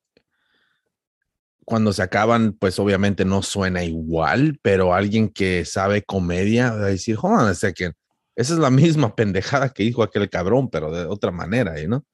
[1.66, 6.86] cuando se acaban, pues obviamente no suena igual, pero alguien que sabe comedia va a
[6.86, 7.92] decir, joder, sé que
[8.36, 12.06] esa es la misma pendejada que dijo aquel cabrón, pero de otra manera, ¿no?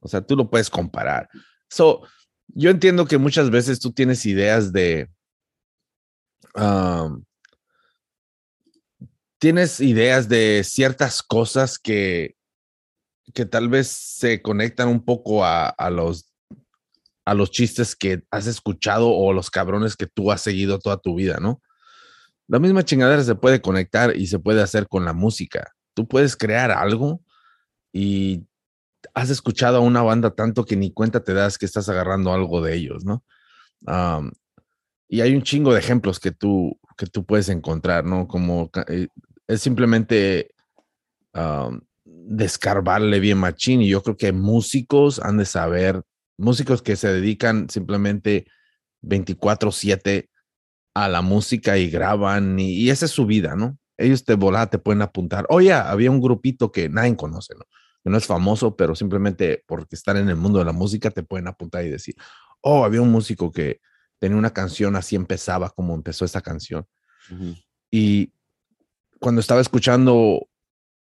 [0.00, 1.28] O sea, tú lo puedes comparar.
[1.68, 2.02] So,
[2.48, 5.08] yo entiendo que muchas veces tú tienes ideas de,
[9.38, 12.36] tienes ideas de ciertas cosas que,
[13.34, 16.32] que tal vez se conectan un poco a, los,
[17.24, 21.14] a los chistes que has escuchado o los cabrones que tú has seguido toda tu
[21.14, 21.62] vida, ¿no?
[22.48, 25.74] La misma chingadera se puede conectar y se puede hacer con la música.
[25.94, 27.20] Tú puedes crear algo
[27.92, 28.46] y
[29.12, 32.62] has escuchado a una banda tanto que ni cuenta te das que estás agarrando algo
[32.62, 33.22] de ellos, ¿no?
[35.08, 38.28] Y hay un chingo de ejemplos que tú, que tú puedes encontrar, ¿no?
[38.28, 39.08] Como eh,
[39.46, 40.50] es simplemente
[42.04, 46.02] descarbarle bien machín y yo creo que músicos han de saber,
[46.36, 48.46] músicos que se dedican simplemente
[49.02, 50.28] 24/7
[50.94, 53.78] a la música y graban y, esa es su vida, ¿no?
[53.96, 55.46] Ellos te volan, te pueden apuntar.
[55.48, 57.64] Oye, había un grupito que nadie conoce, ¿no?
[58.02, 61.22] Que no es famoso, pero simplemente porque están en el mundo de la música te
[61.22, 62.16] pueden apuntar y decir,
[62.62, 63.80] oh, había un músico que,
[64.18, 66.86] tenía una canción, así empezaba como empezó esta canción.
[67.90, 68.32] Y
[69.20, 70.48] cuando estaba escuchando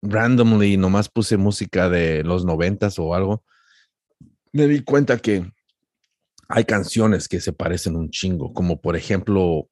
[0.02, 3.44] randomly, nomás puse música de los noventas o algo,
[4.52, 5.52] me di cuenta que
[6.48, 9.68] hay canciones que se parecen un chingo, como por ejemplo,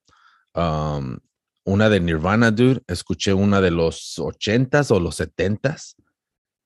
[0.56, 1.18] um,
[1.64, 2.82] una de Nirvana, dude.
[2.88, 5.96] Escuché una de los ochentas o los setentas,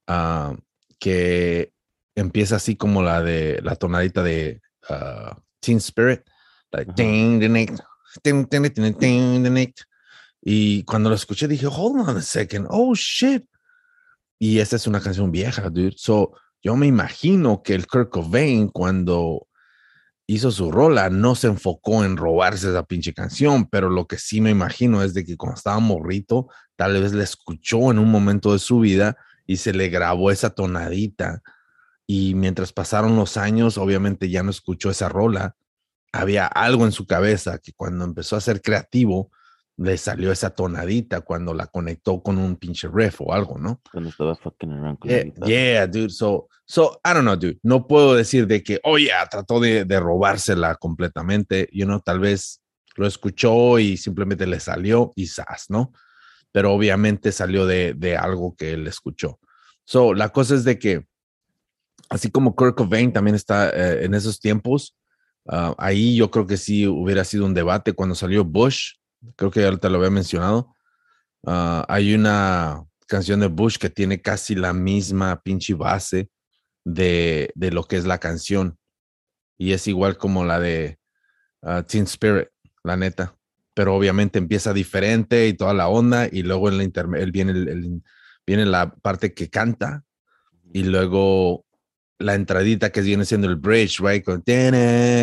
[0.07, 0.55] uh,
[0.99, 1.73] que
[2.15, 6.21] empieza así como la de la tonadita de uh, Teen Spirit,
[6.75, 6.93] like,
[10.47, 13.45] y cuando lo escuché dije, hold on a second, oh shit.
[14.37, 15.95] Y esta es una canción vieja, dude.
[15.97, 19.47] So, yo me imagino que el Kurt Cobain cuando
[20.27, 24.39] hizo su rola no se enfocó en robarse esa pinche canción, pero lo que sí
[24.39, 28.53] me imagino es de que cuando estaba morrito, tal vez la escuchó en un momento
[28.53, 31.41] de su vida y se le grabó esa tonadita.
[32.05, 35.55] Y mientras pasaron los años, obviamente ya no escuchó esa rola.
[36.15, 39.31] Había algo en su cabeza que cuando empezó a ser creativo,
[39.77, 43.81] le salió esa tonadita cuando la conectó con un pinche riff o algo, ¿no?
[43.91, 46.09] Cuando estaba fucking around con yeah, yeah, dude.
[46.11, 47.59] So, so, I don't know, dude.
[47.61, 51.67] No puedo decir de que, oh, yeah, trató de, de robársela completamente.
[51.73, 52.61] You know, tal vez
[52.95, 55.91] lo escuchó y simplemente le salió y sas, ¿no?
[56.53, 59.39] Pero obviamente salió de, de algo que él escuchó.
[59.83, 61.05] So, la cosa es de que,
[62.09, 64.95] así como Kurt Cobain también está eh, en esos tiempos,
[65.45, 68.93] uh, ahí yo creo que sí hubiera sido un debate cuando salió Bush
[69.35, 70.75] creo que te lo había mencionado.
[71.45, 76.29] Ah, hay una canción de Bush que tiene casi la misma pinche base
[76.83, 78.77] de, de, lo que es la canción.
[79.57, 80.99] Y es igual como la de
[81.61, 82.49] uh, Teen Spirit,
[82.83, 83.37] la neta.
[83.73, 86.27] Pero obviamente empieza diferente y toda la onda.
[86.31, 88.03] Y luego en la viene, el,
[88.45, 90.03] viene la parte que canta.
[90.73, 91.64] Y luego
[92.19, 94.23] la entradita que viene siendo el bridge, right?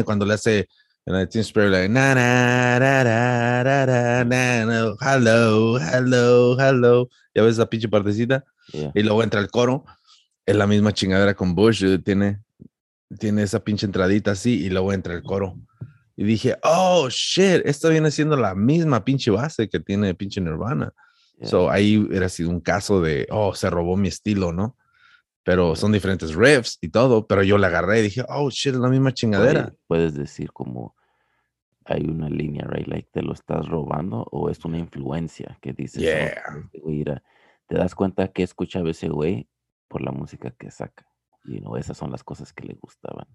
[0.04, 0.68] Cuando le hace
[1.04, 7.42] And I think Spirit like na na na na na na hello hello hello ya
[7.42, 8.92] ves esa pinche partecita yeah.
[8.94, 9.84] y luego entra el coro
[10.46, 12.38] es la misma chingadera con Bush tiene
[13.18, 15.58] tiene esa pinche entradita así y luego entra el coro
[16.14, 20.92] y dije oh shit esto viene siendo la misma pinche base que tiene pinche Nirvana
[21.38, 21.48] yeah.
[21.48, 24.76] so ahí hubiera sido un caso de oh se robó mi estilo no
[25.44, 28.80] pero son diferentes riffs y todo, pero yo la agarré y dije, oh, shit, es
[28.80, 29.74] la misma chingadera.
[29.86, 30.94] Puedes decir como
[31.84, 32.86] hay una línea, right?
[32.86, 36.26] Like, ¿te lo estás robando o es una influencia que dices, yeah.
[36.72, 37.22] este
[37.66, 39.48] te das cuenta que escuchaba ese güey
[39.88, 41.06] por la música que saca?
[41.44, 43.26] Y no, esas son las cosas que le gustaban.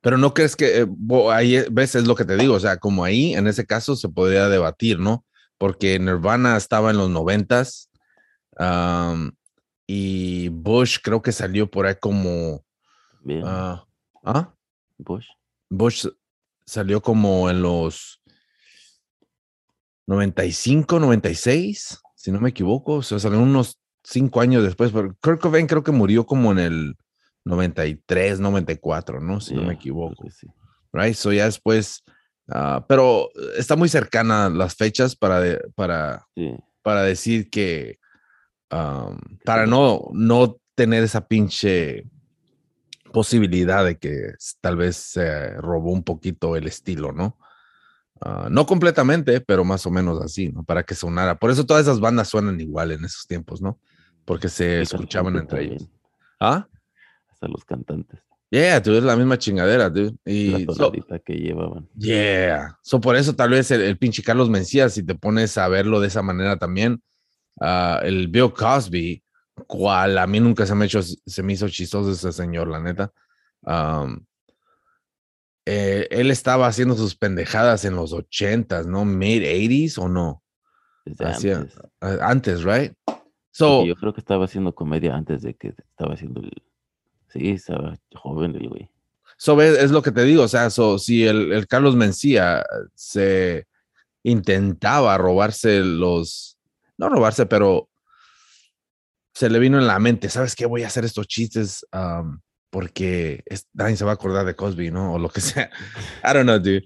[0.00, 0.86] Pero no crees que eh,
[1.30, 3.96] ahí eh, ves es lo que te digo, o sea, como ahí en ese caso
[3.96, 5.24] se podría debatir, ¿no?
[5.58, 7.88] Porque Nirvana estaba en los noventas,
[8.58, 9.30] um,
[9.94, 12.64] y Bush creo que salió por ahí como...
[13.26, 13.76] Uh,
[14.24, 14.54] ¿Ah?
[14.96, 15.26] Bush.
[15.68, 16.06] Bush
[16.64, 18.22] salió como en los
[20.06, 22.94] 95, 96, si no me equivoco.
[22.94, 24.92] O sea, salió unos cinco años después.
[24.92, 26.96] Pero Kurt Cobain creo que murió como en el
[27.44, 29.42] 93, 94, ¿no?
[29.42, 30.24] Si yeah, no me equivoco.
[30.30, 30.46] Sí.
[30.90, 31.14] Right?
[31.14, 32.02] So ya después...
[32.48, 33.28] Uh, pero
[33.58, 36.56] está muy cercana las fechas para, de, para, sí.
[36.82, 38.00] para decir que
[38.72, 42.04] um, para no, no tener esa pinche
[43.12, 47.36] posibilidad de que tal vez se robó un poquito el estilo, ¿no?
[48.24, 50.64] Uh, no completamente, pero más o menos así, ¿no?
[50.64, 51.38] Para que sonara.
[51.38, 53.78] Por eso todas esas bandas suenan igual en esos tiempos, ¿no?
[54.24, 55.88] Porque se y escuchaban entre ellos.
[56.40, 56.66] ¿Ah?
[57.30, 58.20] Hasta los cantantes.
[58.50, 60.14] Yeah, tú es la misma chingadera, dude.
[60.26, 60.92] Y la so,
[61.24, 61.88] que llevaban.
[61.96, 62.78] Yeah.
[62.82, 66.00] So por eso tal vez el, el pinche Carlos Mencía, si te pones a verlo
[66.00, 67.02] de esa manera también,
[67.56, 69.22] uh, el Bill Cosby,
[69.66, 73.12] cual a mí nunca se me, hecho, se me hizo chistoso ese señor, la neta.
[73.62, 74.24] Um,
[75.64, 79.04] eh, él estaba haciendo sus pendejadas en los ochentas, ¿no?
[79.04, 80.42] Mid 80s o no?
[81.18, 81.78] Hacía, antes.
[82.20, 82.92] antes, right?
[83.50, 86.50] So, yo creo que estaba haciendo comedia antes de que estaba haciendo el...
[87.28, 88.90] Sí, estaba joven el güey.
[89.36, 93.66] So, es, lo que te digo, o sea, so, si el, el Carlos Mencía se
[94.22, 96.51] intentaba robarse los,
[97.02, 97.88] no robarse, pero
[99.34, 100.66] se le vino en la mente, ¿sabes qué?
[100.66, 101.86] Voy a hacer estos chistes
[102.70, 105.14] porque es, nadie se va a acordar de Cosby, ¿no?
[105.14, 105.70] O lo que sea.
[106.24, 106.84] I don't know, dude.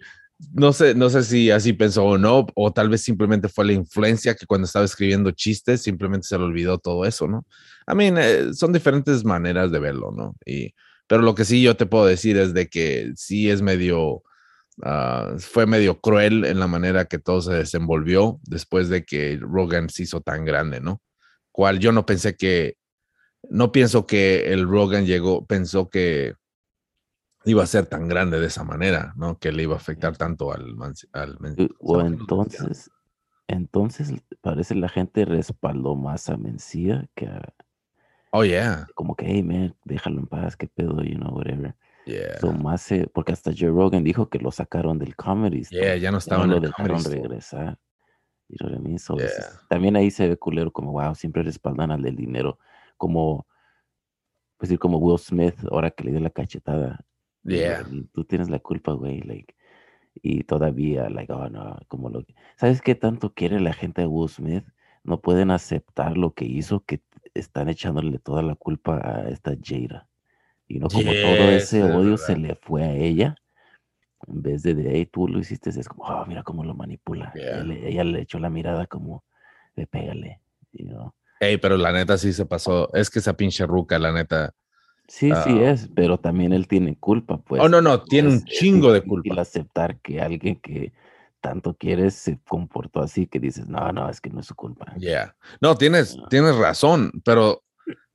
[0.53, 3.73] No sé, no sé si así pensó o no, o tal vez simplemente fue la
[3.73, 7.47] influencia que cuando estaba escribiendo chistes simplemente se le olvidó todo eso, ¿no?
[7.91, 10.37] I mean, eh, son diferentes maneras de verlo, ¿no?
[10.45, 10.75] Y,
[11.07, 14.25] pero lo que sí yo te puedo decir es de que sí es medio,
[14.79, 19.89] uh, fue medio cruel en la manera que todo se desenvolvió después de que Rogan
[19.89, 21.01] se hizo tan grande, ¿no?
[21.57, 22.77] cual yo no pensé que,
[23.49, 26.35] no pienso que el Rogan llegó, pensó que
[27.47, 29.39] iba a ser tan grande de esa manera, ¿no?
[29.39, 30.77] Que le iba a afectar tanto al...
[31.15, 31.39] al
[31.79, 32.91] o entonces,
[33.49, 34.13] entonces
[34.43, 37.55] parece la gente respaldó más a Mencía que a...
[38.33, 38.87] Oh, yeah.
[38.95, 41.75] Como que, hey, man, déjalo en paz, qué pedo, you know, whatever.
[42.07, 42.39] Yeah.
[42.41, 45.65] So, más, eh, porque hasta Joe Rogan dijo que lo sacaron del comedy.
[45.71, 47.79] Yeah, ya no ya estaba en el dejaron Comedy regresar.
[48.49, 48.99] You know what I mean?
[48.99, 52.59] So, es- también ahí se ve culero como, wow, siempre respaldan al del dinero.
[52.97, 53.47] Como,
[54.57, 57.05] pues decir, como Will Smith, ahora que le dio la cachetada.
[57.43, 57.85] Yeah.
[58.13, 59.55] Tú tienes la culpa, güey, like,
[60.15, 62.25] y todavía, like, oh, no, como lo...
[62.57, 64.65] ¿Sabes qué tanto quiere la gente de Will Smith?
[65.05, 67.03] No pueden aceptar lo que hizo, que
[67.35, 70.09] están echándole toda la culpa a esta Jada.
[70.69, 73.37] Y no como todo ese es odio se le fue a ella,
[74.27, 77.33] en vez de, de hey, tú lo hiciste, es como, oh, mira cómo lo manipula.
[77.35, 77.57] Yeah.
[77.59, 79.23] Ella, le, ella le echó la mirada como,
[79.77, 80.41] de pégale,
[80.73, 81.13] you know?
[81.39, 82.91] Ey, pero la neta sí se pasó.
[82.95, 84.55] Es que esa pinche ruca, la neta.
[85.07, 85.71] Sí, sí Ah.
[85.71, 87.63] es, pero también él tiene culpa, pues.
[87.63, 89.41] oh, no, no, tiene un es- chingo de culpa.
[89.41, 90.93] aceptar que alguien que
[91.41, 94.93] tanto quieres se comportó así que dices, no, no, es que no es su culpa.
[94.97, 95.37] Yeah.
[95.61, 97.63] No, tienes, tienes razón, pero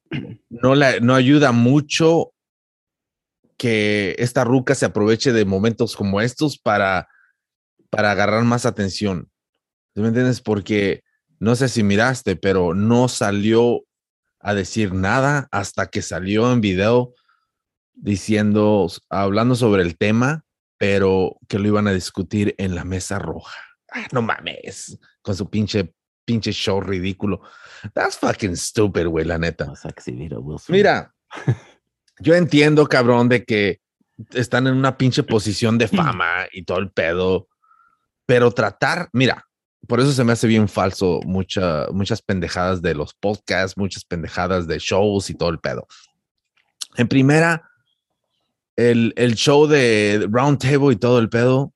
[0.50, 2.34] no, la, no ayuda mucho
[3.62, 7.08] que esta ruca se aproveche de momentos como estos para,
[7.92, 9.30] para agarrar más atención.
[9.94, 10.42] ¿Sí ¿Me entiendes?
[10.42, 11.04] Porque
[11.38, 13.84] no sé si miraste, pero no salió
[14.40, 17.14] a decir nada hasta que salió en video
[17.94, 20.44] diciendo, hablando sobre el tema,
[20.80, 23.62] pero que lo iban a discutir en la mesa roja.
[23.92, 25.94] Ah, no mames, con su pinche,
[26.26, 27.44] pinche show ridículo.
[27.94, 29.72] That's fucking stupid, güey, la neta.
[30.68, 31.14] Mira,
[32.22, 33.82] yo entiendo, cabrón, de que
[34.34, 37.48] están en una pinche posición de fama y todo el pedo,
[38.26, 39.48] pero tratar, mira,
[39.88, 44.68] por eso se me hace bien falso mucha, muchas pendejadas de los podcasts, muchas pendejadas
[44.68, 45.88] de shows y todo el pedo.
[46.96, 47.70] En primera,
[48.76, 51.74] el, el show de Round Table y todo el pedo,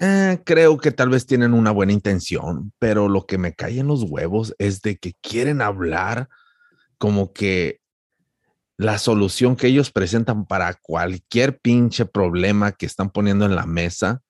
[0.00, 3.88] eh, creo que tal vez tienen una buena intención, pero lo que me cae en
[3.88, 6.28] los huevos es de que quieren hablar
[6.98, 7.81] como que
[8.82, 14.22] la solución que ellos presentan para cualquier pinche problema que están poniendo en la mesa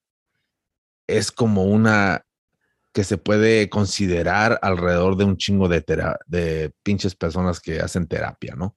[1.07, 2.25] es como una
[2.93, 5.83] que se puede considerar alrededor de un chingo de,
[6.27, 8.77] de pinches personas que hacen terapia, ¿no?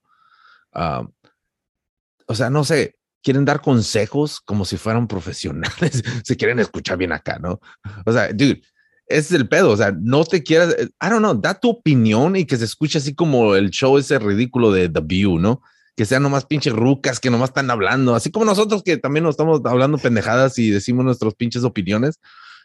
[2.28, 7.12] O sea, no sé, quieren dar consejos como si fueran profesionales, se quieren escuchar bien
[7.12, 7.60] acá, ¿no?
[8.06, 8.62] O sea, dude,
[9.08, 11.70] ese es el pedo, o sea, no te quieras, eh, I don't know, da tu
[11.70, 15.62] opinión y que se escuche así como el show ese ridículo de The View, ¿no?
[15.96, 19.34] Que sean nomás pinches rucas que nomás están hablando, así como nosotros que también nos
[19.34, 22.20] estamos hablando pendejadas y decimos nuestras pinches opiniones,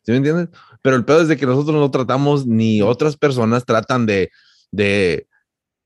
[0.04, 0.48] ¿sí me entiendes?
[0.82, 4.30] Pero el pedo es de que nosotros no tratamos ni otras personas tratan de,
[4.70, 5.28] de,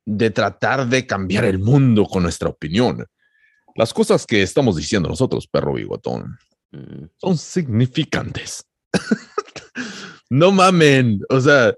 [0.06, 3.04] de tratar de cambiar el mundo con nuestra opinión.
[3.74, 6.38] Las cosas que estamos diciendo nosotros, perro bigotón,
[6.74, 8.64] Mm, son significantes.
[10.34, 11.74] no mamen, o sea,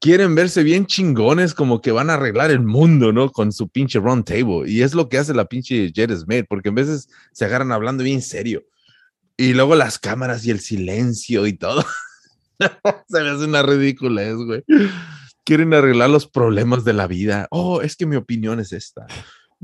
[0.00, 3.32] quieren verse bien chingones como que van a arreglar el mundo, ¿no?
[3.32, 4.70] Con su pinche round table.
[4.70, 8.04] Y es lo que hace la pinche Jared Smith, porque en veces se agarran hablando
[8.04, 8.64] bien serio.
[9.36, 11.84] Y luego las cámaras y el silencio y todo.
[13.08, 14.62] se me hace una ridiculez, güey.
[15.44, 17.48] Quieren arreglar los problemas de la vida.
[17.50, 19.06] Oh, es que mi opinión es esta.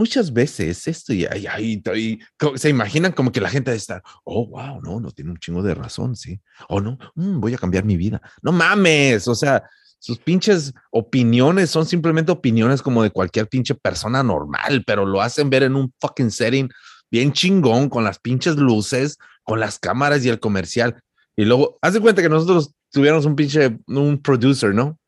[0.02, 4.80] Muchas veces esto y, co- se imaginan como que la gente debe estar, oh, wow,
[4.82, 6.40] no, no tiene un chingo de razón, sí.
[6.68, 8.20] O no, mm, voy a cambiar mi vida.
[8.42, 9.62] No mames, o sea,
[10.00, 15.48] sus pinches opiniones son simplemente opiniones como de cualquier pinche persona normal, pero lo hacen
[15.50, 16.68] ver en un fucking setting
[17.08, 21.00] bien chingón con las pinches luces, con las cámaras y el comercial.
[21.36, 24.98] Y luego, haz de cuenta que nosotros tuviéramos un pinche, un producer, ¿no?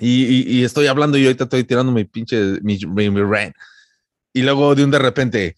[0.00, 3.54] Y, y- y estoy hablando y ahorita estoy tirando mi pinche, mi, mi, mi rant.
[4.36, 5.56] Y luego de un de repente,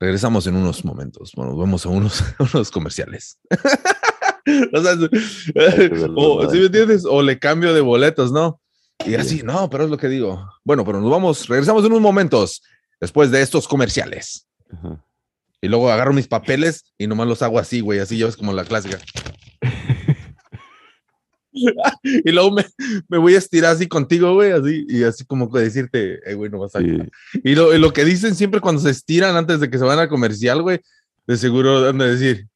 [0.00, 1.30] regresamos en unos momentos.
[1.36, 3.38] Bueno, vemos a unos, unos comerciales.
[4.72, 4.94] o sea,
[6.16, 7.04] o, ¿sí me entiendes?
[7.04, 8.60] O le cambio de boletos, ¿no?
[9.04, 10.44] Y así, no, pero es lo que digo.
[10.64, 12.62] Bueno, pero nos vamos, regresamos en unos momentos
[13.00, 14.48] después de estos comerciales.
[14.72, 15.00] ajá.
[15.60, 18.52] Y luego agarro mis papeles y nomás los hago así, güey, así ya ves como
[18.52, 18.98] la clásica.
[22.02, 22.64] y luego me,
[23.08, 26.50] me voy a estirar así contigo, güey, así, y así como que decirte, eh, güey,
[26.50, 26.80] no vas a...
[26.80, 26.98] Sí.
[27.44, 29.98] Y lo, y lo que dicen siempre cuando se estiran antes de que se van
[29.98, 30.80] a comercial, güey,
[31.26, 32.48] de seguro han de decir,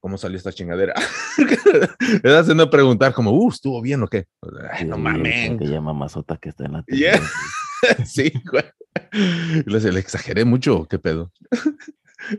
[0.00, 0.94] ¿cómo salió esta chingadera?
[2.22, 4.26] Das haciendo preguntar como, uh, ¿estuvo bien o qué?
[4.72, 5.50] Ay, no Sí, mames.
[5.52, 7.12] Aquella mamazota que está en la Yeah.
[7.12, 7.26] tele.
[8.06, 8.64] sí, güey.
[9.66, 11.32] Le, exageré mucho, ¿qué pedo?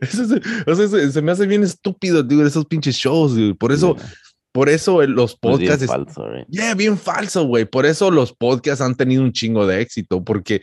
[0.01, 3.33] Eso se, o sea, se, se me hace bien estúpido, digo, esos pinches shows.
[3.57, 4.13] Por eso, Yeah.
[4.51, 5.87] Por eso los Pues bien podcasts...
[5.87, 6.47] falso, right?
[6.49, 7.65] Yeah, bien falso, güey.
[7.65, 10.61] Por eso los podcasts han tenido un chingo de éxito, porque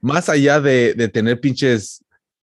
[0.00, 2.04] más allá de, de tener pinches,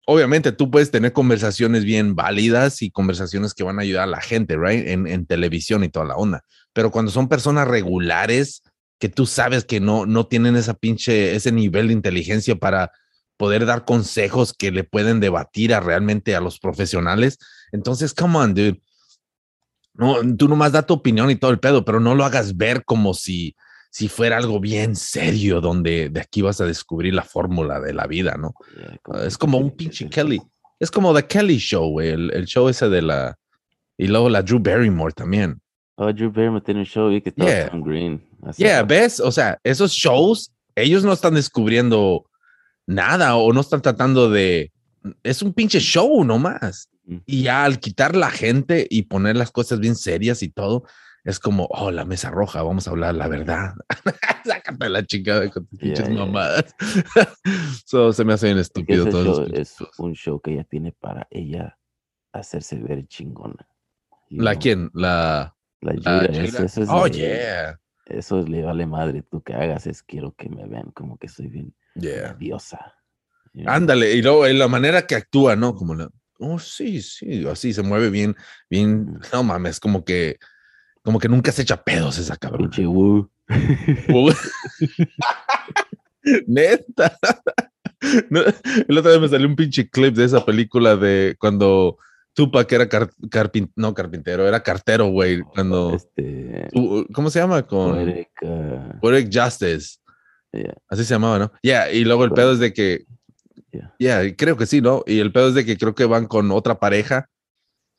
[0.06, 4.20] obviamente tú puedes tener conversaciones bien válidas y conversaciones que van a ayudar a la
[4.20, 4.86] gente, right?
[4.86, 6.42] En, en televisión y toda la onda.
[6.72, 8.62] Pero cuando son personas regulares
[8.98, 12.92] que tú sabes que no, no tienen esa pinche, ese nivel de inteligencia para
[13.38, 17.38] poder dar consejos que le pueden debatir a realmente a los profesionales.
[17.72, 18.82] Entonces, come on, dude.
[19.94, 22.84] No, tú nomás da tu opinión y todo el pedo, pero no lo hagas ver
[22.84, 23.54] como si,
[23.90, 28.06] si fuera algo bien serio, donde de aquí vas a descubrir la fórmula de la
[28.06, 28.54] vida, ¿no?
[29.24, 30.40] es como un pinche Kelly.
[30.78, 33.36] Es como The Kelly Show, güey, el, el, show ese de la...
[33.98, 35.60] Y luego la Drew Barrymore también.
[35.96, 37.70] Oh, Drew Barrymore tiene un show y que está yeah.
[37.74, 38.22] Green.
[38.56, 39.20] yeah, ¿ves?
[39.20, 42.24] O sea, esos shows, ellos no están descubriendo
[42.86, 44.72] nada o no están tratando de...
[45.22, 46.89] Es un pinche show nomás.
[47.26, 50.84] Y ya al quitar la gente y poner las cosas bien serias y todo,
[51.24, 53.74] es como, oh, la mesa roja, vamos a hablar la verdad.
[54.44, 56.74] Sácate la chingada con tus pinches mamadas.
[57.84, 59.46] so, se me hace bien estúpido todo.
[59.46, 61.76] Es un show que ella tiene para ella
[62.32, 63.66] hacerse ver chingona.
[64.30, 64.90] ¿La quién?
[64.94, 65.56] La.
[65.80, 66.44] La Julia.
[66.44, 67.78] Eso, es oh, yeah.
[68.06, 69.22] Eso le vale madre.
[69.22, 72.34] Tú que hagas es quiero que me vean como que soy bien yeah.
[72.34, 72.94] diosa.
[73.66, 75.74] Ándale, y luego en la manera que actúa, ¿no?
[75.74, 76.08] Como la,
[76.40, 78.36] oh, sí, sí, así se mueve bien,
[78.68, 80.38] bien, no mames, como que
[81.02, 82.70] como que nunca se echa pedos esa cabrón.
[86.46, 87.18] Neta.
[88.88, 91.98] el otro día me salió un pinche clip de esa película de cuando
[92.34, 95.40] Tupac era carpintero, no carpintero, era cartero, güey.
[95.40, 95.94] Cuando.
[95.94, 96.68] Este,
[97.12, 97.66] ¿Cómo se llama?
[97.66, 98.26] Con.
[99.00, 99.98] Poetic, Justice.
[100.88, 101.52] Así se llamaba, ¿no?
[101.62, 103.04] Ya, yeah, y luego el pedo es de que.
[103.72, 105.02] Ya, yeah, creo que sí, ¿no?
[105.06, 107.28] Y el pedo es de que creo que van con otra pareja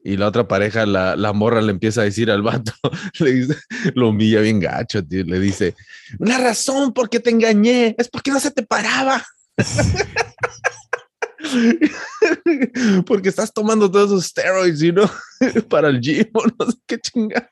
[0.04, 2.74] y la otra pareja, la, la, morra le empieza a decir al vato,
[3.20, 3.56] le dice,
[3.94, 5.76] lo humilla bien gacho, tío, le dice,
[6.20, 9.24] una razón por qué te engañé, es porque no se te paraba.
[13.06, 15.08] porque estás tomando todos esos steroids, you know,
[15.70, 17.50] para el gym no sé qué chingados.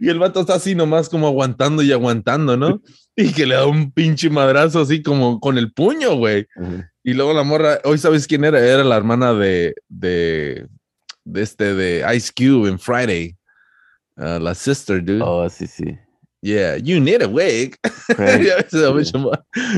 [0.00, 2.82] Y el vato está así nomás como aguantando y aguantando, ¿no?
[3.16, 6.46] Y que le da un pinche madrazo así como con el puño, güey.
[7.04, 10.66] Y luego la morra, hoy sabes quién era, era la hermana de, de
[11.24, 13.36] de este de Ice Cube en Friday.
[14.16, 15.22] Uh, la sister, dude.
[15.22, 15.98] Oh, sí, sí.
[16.40, 17.76] Yeah, you need a wig.
[18.18, 18.68] Right.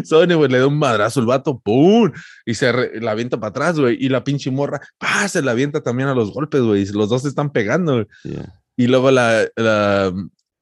[0.05, 2.11] so, anyway, le da un madrazo el vato, ¡pum!
[2.45, 3.97] Y se la avienta para atrás, güey.
[4.01, 5.29] Y la pinche morra, ¡pah!
[5.29, 6.85] Se la avienta también a los golpes, güey.
[6.87, 8.05] Los dos se están pegando.
[8.25, 8.53] Yeah.
[8.77, 10.13] Y luego la, la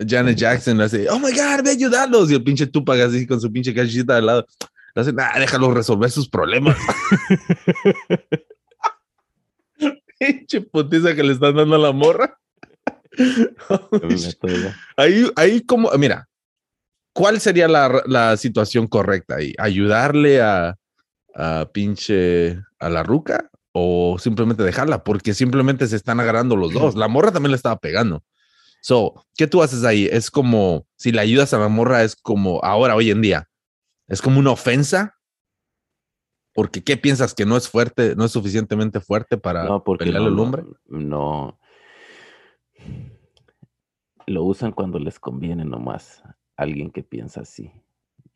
[0.06, 2.30] Janet Jackson le hace, ¡Oh my God, ve a ayudarlos!
[2.30, 4.46] Y el pinche Tupac así con su pinche cachita al lado.
[4.94, 6.76] Le hace, ¡ah, déjalo resolver sus problemas!
[10.18, 12.38] pinche putiza que le están dando a la morra.
[14.96, 16.28] ahí, ahí como, mira,
[17.12, 19.54] ¿cuál sería la, la situación correcta ahí?
[19.58, 20.76] ¿Ayudarle a,
[21.34, 25.04] a, pinche a la ruca o simplemente dejarla?
[25.04, 26.96] Porque simplemente se están agarrando los dos.
[26.96, 28.24] La morra también le estaba pegando.
[28.80, 30.08] So, ¿qué tú haces ahí?
[30.10, 33.48] Es como, si le ayudas a la morra, es como ahora, hoy en día,
[34.08, 35.18] es como una ofensa
[36.54, 40.42] porque ¿qué piensas que no es fuerte, no es suficientemente fuerte para no, pelearle no,
[40.42, 40.62] hombre?
[40.86, 41.58] No,
[44.26, 46.22] Lo usan cuando les conviene nomás.
[46.56, 47.72] Alguien que piensa así.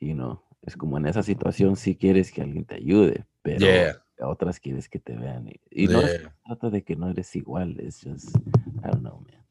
[0.01, 3.65] Y no, es como en esa situación si quieres que alguien te ayude, pero
[4.19, 5.49] a otras quieres que te vean.
[5.71, 9.45] Y, no se trata de que no eres igual, es just, I don't know, man.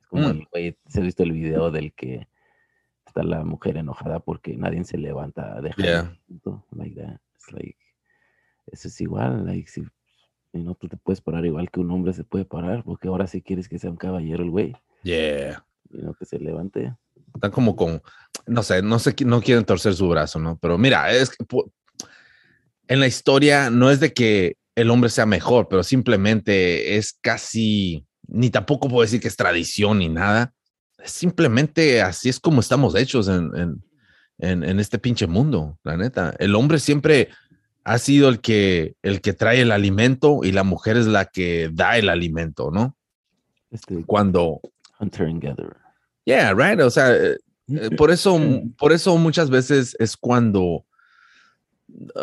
[0.00, 0.30] Es como mm.
[0.30, 2.26] el güey, se ha visto el video del que
[3.12, 6.18] está la mujer enojada porque nadie se levanta a dejar yeah.
[6.74, 7.20] like that.
[7.36, 7.76] It's like
[8.70, 9.82] eso es igual, like, si
[10.52, 13.42] no, tú te puedes parar igual que un hombre se puede parar, porque ahora sí
[13.42, 14.76] quieres que sea un caballero el güey.
[15.02, 15.64] Yeah.
[15.90, 16.94] Y no que se levante.
[17.34, 18.02] Están como con,
[18.46, 20.58] no sé, no sé, no quieren torcer su brazo, ¿no?
[20.58, 21.44] Pero mira, es que
[22.88, 28.06] en la historia no es de que el hombre sea mejor, pero simplemente es casi,
[28.26, 30.52] ni tampoco puedo decir que es tradición ni nada.
[31.04, 33.84] Simplemente así es como estamos hechos en, en,
[34.38, 36.34] en, en este pinche mundo, la neta.
[36.38, 37.28] El hombre siempre
[37.84, 41.70] ha sido el que, el que trae el alimento y la mujer es la que
[41.72, 42.96] da el alimento, ¿no?
[43.70, 44.60] Este, Cuando...
[45.00, 45.76] Hunter and gatherer.
[46.24, 46.80] Yeah, right.
[46.80, 47.38] O sea, eh,
[47.68, 48.40] eh, por eso,
[48.78, 50.84] por eso muchas veces es cuando...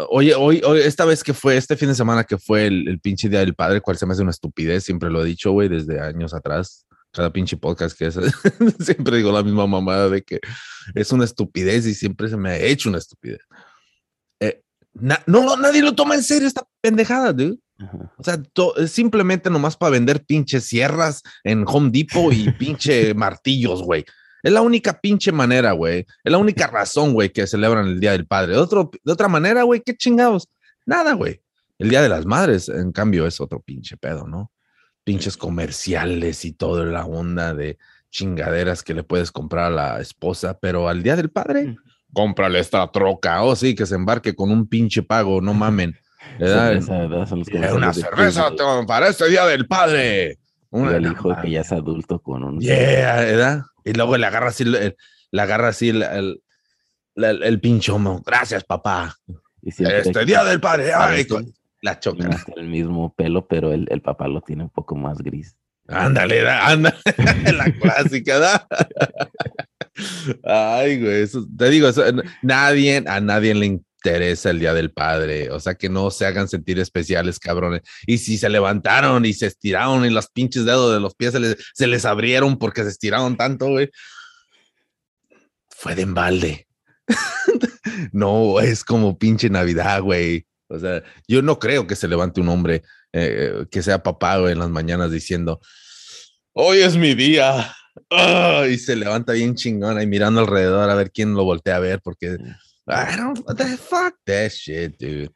[0.09, 2.99] Oye, hoy, hoy, esta vez que fue, este fin de semana que fue el, el
[2.99, 5.67] pinche Día del Padre, cual se me hace una estupidez, siempre lo he dicho, güey,
[5.67, 8.15] desde años atrás cada pinche podcast que es,
[8.79, 10.39] siempre digo la misma mamada de que
[10.95, 13.41] es una estupidez y siempre se me ha hecho una estupidez
[14.93, 17.59] no, nadie lo toma en serio esta pendejada, dude.
[18.17, 18.41] O sea,
[18.77, 24.03] es simplemente nomás para vender pinches sierras en Home Depot y pinche martillos, güey.
[24.43, 26.05] Es la única pinche manera, güey.
[26.23, 28.53] Es la única razón, güey, que celebran el Día del Padre.
[28.53, 30.49] De, otro, de otra manera, güey, qué chingados.
[30.85, 31.41] Nada, güey.
[31.77, 34.51] El Día de las Madres, en cambio, es otro pinche pedo, ¿no?
[35.09, 37.79] Pinches comerciales y toda la onda de
[38.11, 41.77] chingaderas que le puedes comprar a la esposa, pero al día del padre,
[42.13, 43.41] cómprale esta troca.
[43.41, 45.97] Oh, sí, que se embarque con un pinche pago, no mamen.
[46.39, 48.51] una cerveza
[48.85, 50.37] para este día del padre.
[50.69, 52.59] Un hijo que ya es adulto con un.
[52.59, 53.61] Yeah, ¿verdad?
[53.83, 54.95] Y luego le agarra así, le,
[55.35, 56.39] agarra así el,
[57.15, 58.21] el, pinche homo.
[58.23, 59.15] Gracias, papá.
[59.63, 60.93] este día del padre.
[60.93, 61.25] Ay,
[61.81, 62.29] la choca.
[62.55, 65.55] El mismo pelo, pero el, el papá lo tiene un poco más gris.
[65.87, 66.97] Ándale, ándale,
[67.53, 68.67] la clásica, ¿da?
[70.43, 71.27] Ay, güey,
[71.57, 71.89] te digo,
[72.43, 76.47] nadie, a nadie le interesa el Día del Padre, o sea, que no se hagan
[76.47, 77.81] sentir especiales, cabrones.
[78.05, 81.39] Y si se levantaron y se estiraron y los pinches dedos de los pies se
[81.39, 83.89] les, se les abrieron porque se estiraron tanto, güey,
[85.69, 86.67] fue de embalde.
[88.11, 90.45] no, es como pinche Navidad, güey.
[90.69, 94.59] O sea, yo no creo que se levante un hombre eh, que sea papá en
[94.59, 95.59] las mañanas diciendo,
[96.53, 97.73] hoy es mi día.
[98.09, 101.79] Ah, y se levanta bien chingona y mirando alrededor a ver quién lo voltea a
[101.79, 102.37] ver porque
[102.87, 105.31] I don't what the fuck that shit, dude.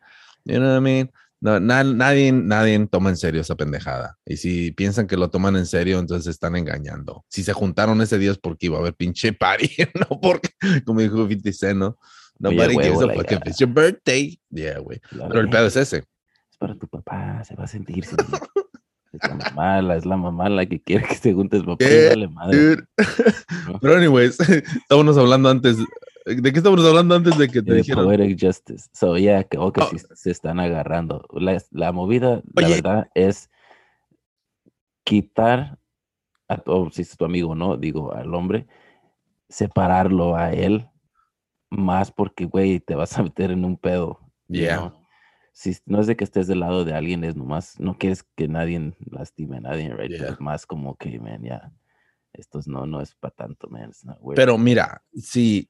[0.45, 1.11] You know what I mean?
[1.43, 4.17] No, nadie, nadie toma en serio esa pendejada.
[4.25, 7.25] Y si piensan que lo toman en serio, entonces están engañando.
[7.27, 9.69] Si se juntaron ese día es porque iba a haber pinche party,
[10.09, 10.49] no porque,
[10.85, 11.97] como dijo 50 ¿no?
[12.39, 14.37] Nobody gives a fuck if it's your birthday.
[14.51, 14.99] Yeah, güey.
[15.11, 16.03] Pero el pedo es ese
[16.63, 18.05] para tu papá, se va a sentir.
[18.05, 22.77] es la mamá, es la mamá la que quiere que se juntes papá dale madre.
[23.81, 24.39] Pero anyways,
[24.81, 25.77] estábamos hablando antes,
[26.25, 28.05] ¿de qué estábamos hablando antes de que te dijeran?
[28.05, 28.89] Poetic Justice.
[28.93, 29.73] So, yeah, que, oh,
[30.15, 31.27] se están agarrando.
[31.33, 33.49] La, la movida, la verdad, es
[35.03, 35.77] quitar,
[36.47, 37.75] a, o si es tu amigo, ¿no?
[37.75, 38.67] Digo, al hombre,
[39.49, 40.87] separarlo a él,
[41.73, 44.19] más porque, güey, te vas a meter en un pedo.
[44.47, 44.93] Yeah
[45.53, 48.47] si no es de que estés del lado de alguien, es nomás, no quieres que
[48.47, 50.11] nadie lastime a nadie, right?
[50.11, 51.71] Es más como que, man, ya,
[52.33, 53.91] esto no, no es para tanto, man.
[54.35, 55.69] Pero mira, si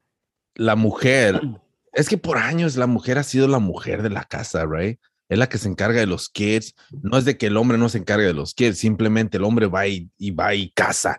[0.54, 1.40] la mujer,
[1.92, 4.98] es que por años la mujer ha sido la mujer de la casa, right?
[5.28, 6.74] Es la que se encarga de los kids.
[7.02, 9.66] No es de que el hombre no se encargue de los kids, simplemente el hombre
[9.66, 11.18] va y, va y caza.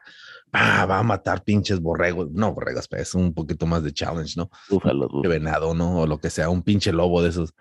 [0.57, 2.31] Ah, va a matar pinches borregos.
[2.31, 4.49] No, borregos, pero es un poquito más de challenge, ¿no?
[4.69, 5.99] Búfalo, venado, ¿no?
[6.01, 7.53] O lo que sea, un pinche lobo de esos.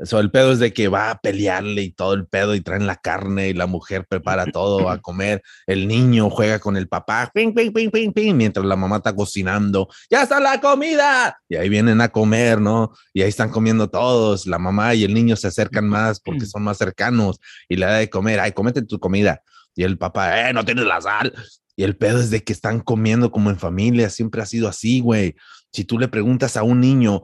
[0.00, 2.86] Eso, el pedo es de que va a pelearle y todo el pedo y traen
[2.86, 5.42] la carne y la mujer prepara todo a comer.
[5.66, 9.14] El niño juega con el papá, ping, ping, ping, ping, ping, mientras la mamá está
[9.14, 9.88] cocinando.
[10.10, 11.38] ¡Ya está la comida!
[11.48, 12.92] Y ahí vienen a comer, ¿no?
[13.12, 14.46] Y ahí están comiendo todos.
[14.46, 17.38] La mamá y el niño se acercan más porque son más cercanos
[17.68, 18.40] y le da de comer.
[18.40, 19.42] ¡Ay, comete tu comida!
[19.76, 21.32] Y el papá, ¡eh, no tienes la sal!
[21.80, 24.10] Y el pedo es de que están comiendo como en familia.
[24.10, 25.34] Siempre ha sido así, güey.
[25.72, 27.22] Si tú le preguntas a un niño,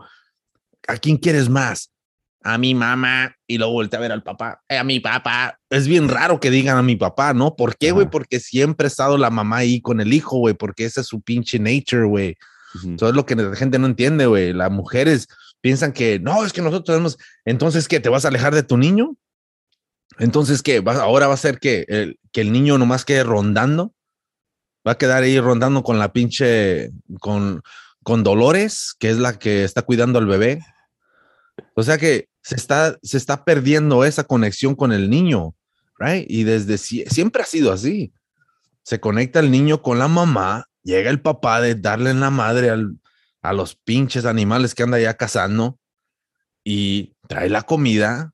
[0.89, 1.93] ¿a quién quieres más?
[2.43, 5.59] a mi mamá y luego volteé a ver al papá, eh, a mi papá.
[5.69, 7.55] Es bien raro que digan a mi papá, ¿no?
[7.55, 8.09] ¿Por qué, güey?
[8.09, 11.21] Porque siempre ha estado la mamá ahí con el hijo, güey, porque esa es su
[11.21, 12.37] pinche nature, güey.
[12.95, 14.53] Eso es lo que la gente no entiende, güey.
[14.53, 15.27] Las mujeres
[15.61, 18.01] piensan que, no, es que nosotros tenemos, entonces, ¿qué?
[18.01, 19.17] ¿Te vas a alejar de tu niño?
[20.19, 20.83] Entonces, ¿qué?
[20.87, 23.93] ¿Ahora va a ser que el, que el niño nomás quede rondando?
[24.87, 27.63] ¿Va a quedar ahí rondando con la pinche, con,
[28.05, 30.61] con Dolores, que es la que está cuidando al bebé?
[31.75, 35.55] O sea que se está, se está perdiendo esa conexión con el niño,
[35.99, 36.25] right?
[36.29, 38.13] Y desde siempre ha sido así.
[38.85, 42.71] Se conecta el niño con la mamá, llega el papá de darle en la madre
[43.43, 45.81] a los pinches animales que anda ya cazando
[46.63, 48.33] y trae la comida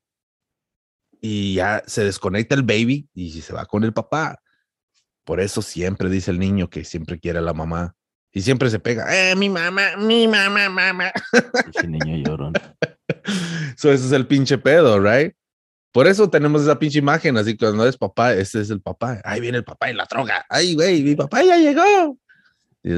[1.19, 4.42] y ya se desconecta el baby y se va con el papá.
[5.23, 7.95] Por eso siempre dice el niño que siempre quiere a la mamá
[8.31, 11.11] y siempre se pega, eh, mi mamá, mi mamá, mamá.
[11.73, 12.53] Ese niño llorón.
[13.77, 15.33] so, eso es el pinche pedo, right?
[15.91, 19.21] Por eso tenemos esa pinche imagen, así que cuando es papá, ese es el papá.
[19.23, 20.43] Ahí viene el papá en la droga.
[20.49, 22.17] Ay, güey, mi papá ya llegó.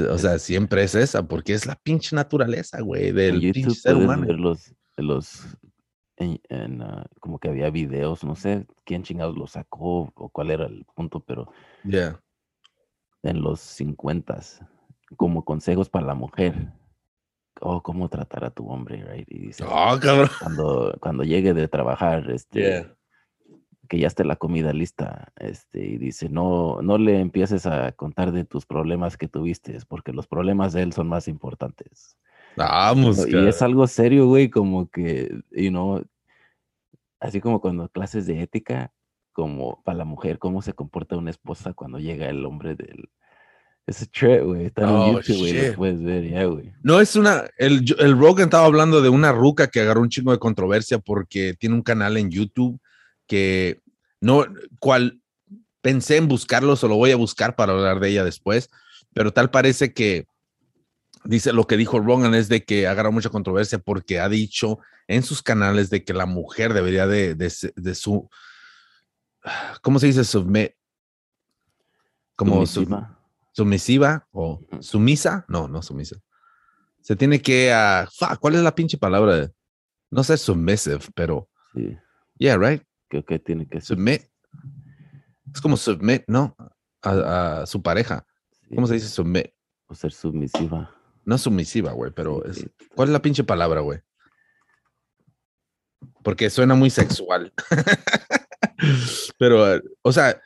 [0.10, 4.26] o sea, siempre es esa, porque es la pinche naturaleza, güey, del pinche ser humano.
[4.26, 5.42] Ver los, los
[6.18, 10.66] en, ah, como que había videos, no sé quién chingados lo sacó o cuál era
[10.66, 11.52] el punto, pero
[11.84, 12.20] yeah.
[13.24, 14.40] en los 50
[15.18, 16.74] como consejos para la mujer.
[17.62, 19.32] Oh, cómo tratar a tu hombre, right?
[19.32, 19.98] Y dice, oh,
[20.42, 22.86] Cuando, cuando llegue de trabajar, este,
[23.88, 28.34] que ya esté la comida lista, este, y dice, no, no le empieces a contar
[28.34, 32.18] de tus problemas que tuviste, porque los problemas de él son más importantes.
[32.56, 36.04] Vamos, y es algo serio, güey, como que, you know,
[37.20, 38.92] así como cuando clases de ética,
[39.34, 43.10] como para la mujer, cómo se comporta una esposa cuando llega el hombre del,
[43.88, 44.66] es trap, güey.
[44.66, 45.76] Está en oh, YouTube, güey.
[45.76, 46.74] puedes ver, ya, güey.
[46.82, 47.46] No es una.
[47.58, 51.54] El, el Rogan estaba hablando de una ruca que agarró un chingo de controversia porque
[51.54, 52.80] tiene un canal en YouTube
[53.28, 53.82] que
[54.22, 54.46] no.
[54.80, 55.22] cual
[55.82, 58.70] pensé en buscarlo, solo voy a buscar para hablar de ella después.
[59.14, 60.26] pero tal parece que
[61.26, 65.24] dice lo que dijo Rogan es de que agarra mucha controversia porque ha dicho en
[65.24, 68.30] sus canales de que la mujer debería de, de, de su,
[69.82, 70.24] ¿cómo se dice?
[70.24, 70.72] Submit.
[72.36, 73.18] Como sumisiva,
[73.54, 75.46] sumisiva o sumisa.
[75.48, 76.18] No, no sumisa.
[77.02, 79.52] Se tiene que, uh, ¿cuál es la pinche palabra?
[80.12, 81.50] No sé submissive, pero.
[81.74, 81.98] Sí.
[82.38, 82.84] Yeah, right.
[83.08, 84.24] Creo que tiene que submit.
[85.54, 86.56] Es como submit, ¿no?
[87.04, 88.26] A, su pareja.
[88.74, 89.48] ¿Cómo se dice submit?
[89.88, 90.95] O ser submisiva.
[91.26, 92.66] No sumisiva, güey, pero es,
[92.96, 94.00] ¿cuál es la pinche palabra, güey?
[96.24, 97.54] Porque suena muy sexual.
[99.38, 100.40] pero, o sea,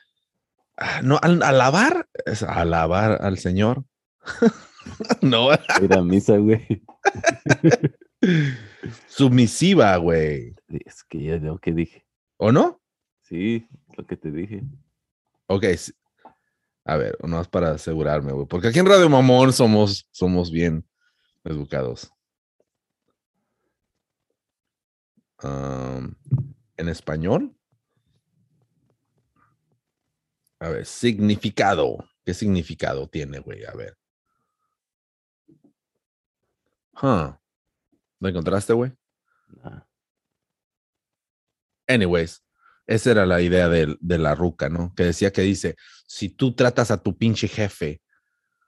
[1.02, 3.84] no, alabar, es alabar al Señor.
[5.22, 5.50] no.
[5.82, 6.82] Ir a misa, güey.
[9.08, 10.54] Sumisiva, güey.
[10.68, 12.06] Es que ya lo que dije.
[12.36, 12.80] ¿O no?
[13.22, 13.66] Sí,
[13.96, 14.62] lo que te dije.
[15.46, 15.64] Ok,
[16.84, 18.46] a ver, no es para asegurarme, güey.
[18.46, 20.86] Porque aquí en Radio Mamón somos, somos bien
[21.44, 22.10] educados.
[25.42, 27.54] en español.
[30.58, 32.04] A ver, significado.
[32.24, 33.64] ¿Qué significado tiene, güey?
[33.64, 33.96] A ver.
[37.00, 37.34] Huh.
[38.18, 38.92] ¿Lo encontraste, güey?
[41.88, 42.42] Anyways,
[42.90, 44.92] esa era la idea de, la ruca, ¿no?
[44.96, 45.76] Que decía que dice,
[46.08, 48.02] si tú tratas a tu pinche jefe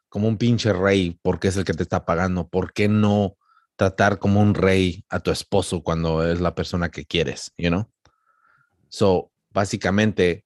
[0.09, 3.37] como un pinche rey porque es el que te está pagando, ¿por qué no
[3.75, 7.91] tratar como un rey a tu esposo cuando es la persona que quieres, you know?
[8.89, 10.45] So, básicamente,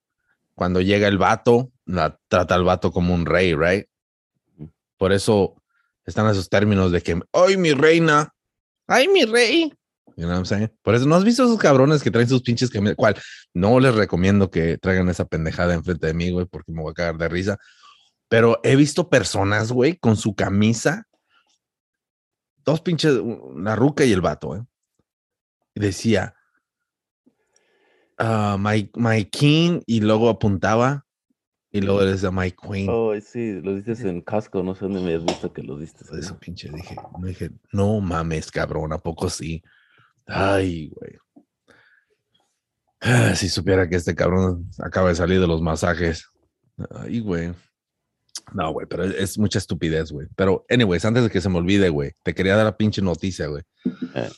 [0.55, 3.87] cuando llega el vato, la, trata al vato como un rey, right?
[4.97, 5.63] Por eso
[6.07, 8.33] están esos términos de que, ¡ay, mi reina!
[8.87, 9.71] ¡Ay, mi rey!
[10.17, 10.43] You know
[10.83, 12.97] Por eso, ¿no has visto esos cabrones que traen sus pinches camisas?
[12.97, 13.17] ¿Cuál?
[13.53, 16.95] No les recomiendo que traigan esa pendejada enfrente de mí, güey, porque me voy a
[16.95, 17.59] cagar de risa.
[18.29, 21.05] Pero he visto personas, güey, con su camisa,
[22.65, 23.21] dos pinches,
[23.57, 24.65] la ruca y el vato, ¿eh?
[25.75, 26.35] Y decía,
[28.19, 31.05] uh, my, my king, y luego apuntaba,
[31.71, 32.89] y luego decía my queen.
[32.91, 36.05] Oh, sí, lo dices en casco, no sé dónde me has visto que lo diste.
[36.19, 39.63] Eso pinche dije, dije, no mames, cabrón, ¿a poco sí?
[40.27, 41.17] Ay, güey.
[43.01, 46.27] Ah, si supiera que este cabrón acaba de salir de los masajes.
[46.91, 47.53] Ay, güey.
[48.53, 50.29] No, güey, pero es, mucha estupidez, güey.
[50.37, 53.47] Pero, anyways, antes de que se me olvide, güey, te quería dar la pinche noticia,
[53.47, 53.63] güey.
[54.15, 54.31] Eh.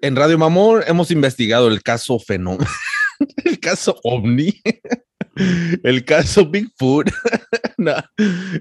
[0.00, 2.68] En Radio Mamón hemos investigado el caso Fenómeno,
[3.44, 4.60] el caso OVNI,
[5.82, 7.10] el caso Bigfoot.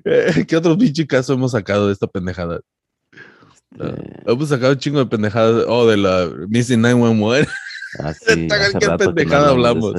[0.05, 2.61] Eh, ¿Qué otro pinche caso hemos sacado de esta pendejada?
[3.71, 5.65] Este, hemos sacado un chingo de pendejadas.
[5.67, 7.49] Oh, de la Missing 911.
[7.99, 8.47] Ah, sí,
[8.79, 9.93] ¿Qué pendejada hablamos?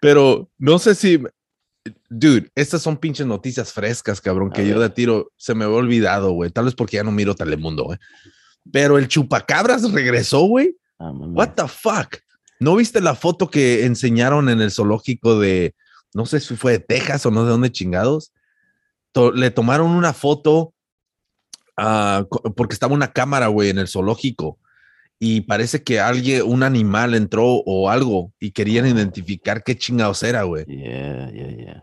[0.00, 1.22] Pero no sé si.
[2.08, 6.32] Dude, estas son pinches noticias frescas, cabrón, que yo de tiro se me había olvidado,
[6.32, 6.50] güey.
[6.50, 7.98] Tal vez porque ya no miro Telemundo, güey.
[8.72, 10.76] Pero el chupacabras regresó, güey.
[10.98, 12.16] Ah, What the fuck?
[12.58, 15.74] ¿No viste la foto que enseñaron en el zoológico de,
[16.14, 18.32] no sé si fue de Texas o no de dónde chingados?
[19.34, 20.73] le tomaron una foto
[21.76, 22.24] Ah,
[22.56, 24.58] porque estaba una cámara, güey, en el zoológico
[25.18, 30.42] y parece que alguien, un animal entró o algo y querían identificar qué chingados era,
[30.42, 30.66] güey.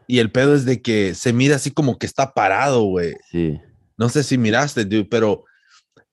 [0.07, 3.15] Y el pedo es de que se mira así como que está parado, güey.
[3.31, 3.59] Sí.
[3.97, 5.45] No sé si miraste, dude, pero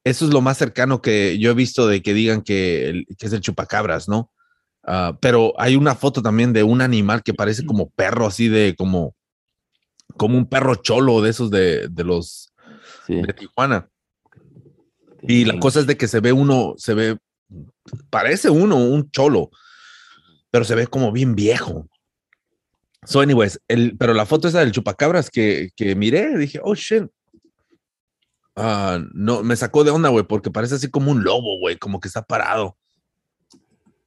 [0.05, 3.41] eso es lo más cercano que yo he visto de que digan que, es el
[3.41, 4.31] chupacabras, ¿no?
[4.85, 8.75] Ah, pero hay una foto también de un animal que parece como perro, así de
[8.75, 9.15] como,
[10.17, 12.53] como un perro cholo de esos de, de los
[13.09, 13.89] de Tijuana.
[15.23, 17.19] Y la cosa es de que se ve uno, se ve,
[18.11, 19.51] parece uno un cholo,
[20.51, 21.89] pero se ve como bien viejo.
[23.05, 27.05] So, anyways, el, pero la foto esa del chupacabras que, que miré, dije, oh shit.
[28.55, 32.01] Ah, no, me sacó de onda, güey, porque parece así como un lobo, güey, como
[32.01, 32.77] que está parado.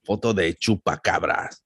[0.03, 1.63] Foto de chupacabras.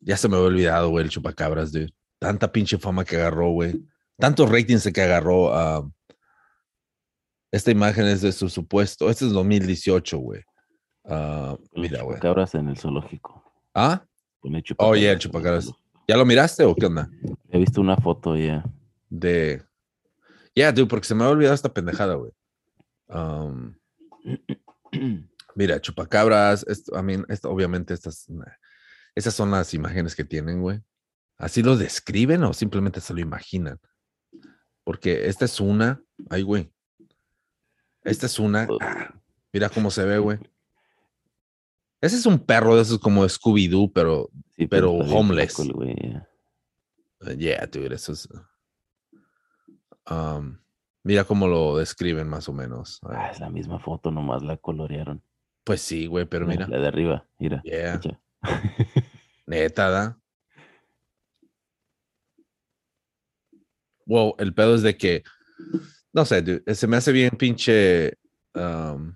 [0.00, 3.80] Ya se me había olvidado, güey, el chupacabras, de Tanta pinche fama que agarró, güey
[4.18, 5.54] tantos ratings que agarró.
[5.54, 5.88] a
[7.50, 9.08] esta imagen es de su supuesto.
[9.08, 10.42] Este es 2018, güey.
[11.04, 12.20] Uh, mira, güey.
[12.20, 13.42] Cabras en el zoológico.
[13.74, 14.04] ¿Ah?
[14.76, 15.72] Oh, yeah, chupacabras.
[16.06, 17.10] ¿Ya lo miraste o qué onda?
[17.50, 18.64] He visto una foto ya.
[19.08, 19.62] De.
[20.54, 22.32] Ya, yeah, porque se me ha olvidado esta pendejada, güey.
[23.08, 23.74] Um,
[25.54, 26.66] mira, chupacabras.
[26.68, 28.26] Esto, I mean, esto, obviamente, estas.
[29.14, 30.80] Esas son las imágenes que tienen, güey.
[31.38, 33.78] ¿Así lo describen o simplemente se lo imaginan?
[34.88, 36.02] Porque esta es una.
[36.30, 36.72] Ay, güey.
[38.04, 38.66] Esta es una.
[38.80, 39.14] Ah,
[39.52, 40.38] mira cómo se ve, güey.
[42.00, 44.30] Ese es un perro de esos como Scooby-Doo, pero,
[44.70, 45.58] pero, homeless.
[47.36, 48.30] yeah, dude, eso es.
[50.10, 50.56] Um,
[51.02, 52.98] mira cómo lo describen más o menos.
[53.02, 55.22] Ah, es la misma foto, nomás la colorearon.
[55.64, 56.66] Pues sí, güey, pero mira.
[56.66, 57.60] La de arriba, mira.
[57.62, 58.00] Yeah.
[59.46, 60.17] Neta, ¿da?
[64.08, 65.22] Wow, el pedo es de que,
[66.14, 68.14] no sé, dude, se me hace bien pinche.
[68.54, 69.14] Um,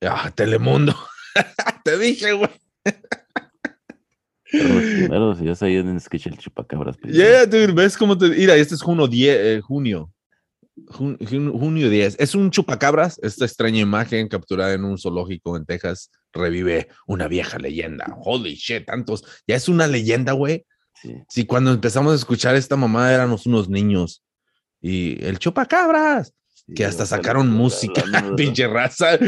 [0.00, 0.96] ah, Telemundo.
[1.84, 2.50] Te dije, güey.
[4.50, 6.96] Pero los primeros, ya sabían en sketch el chupacabras.
[7.04, 8.28] Yeah, dude, ves cómo te.
[8.28, 10.10] Mira, este es junio 10, eh, junio.
[10.86, 12.16] Jun, jun, junio 10.
[12.18, 13.18] Es un chupacabras.
[13.22, 18.14] Esta extraña imagen capturada en un zoológico en Texas revive una vieja leyenda.
[18.18, 19.24] Holy shit, tantos.
[19.46, 20.66] Ya es una leyenda, güey.
[21.02, 21.22] Sí.
[21.28, 24.22] Sí, cuando empezamos a escuchar esta mamada éramos unos niños.
[24.80, 26.32] Y el chupacabras.
[26.76, 28.02] Que hasta sacaron música,
[28.36, 29.18] pinche raza.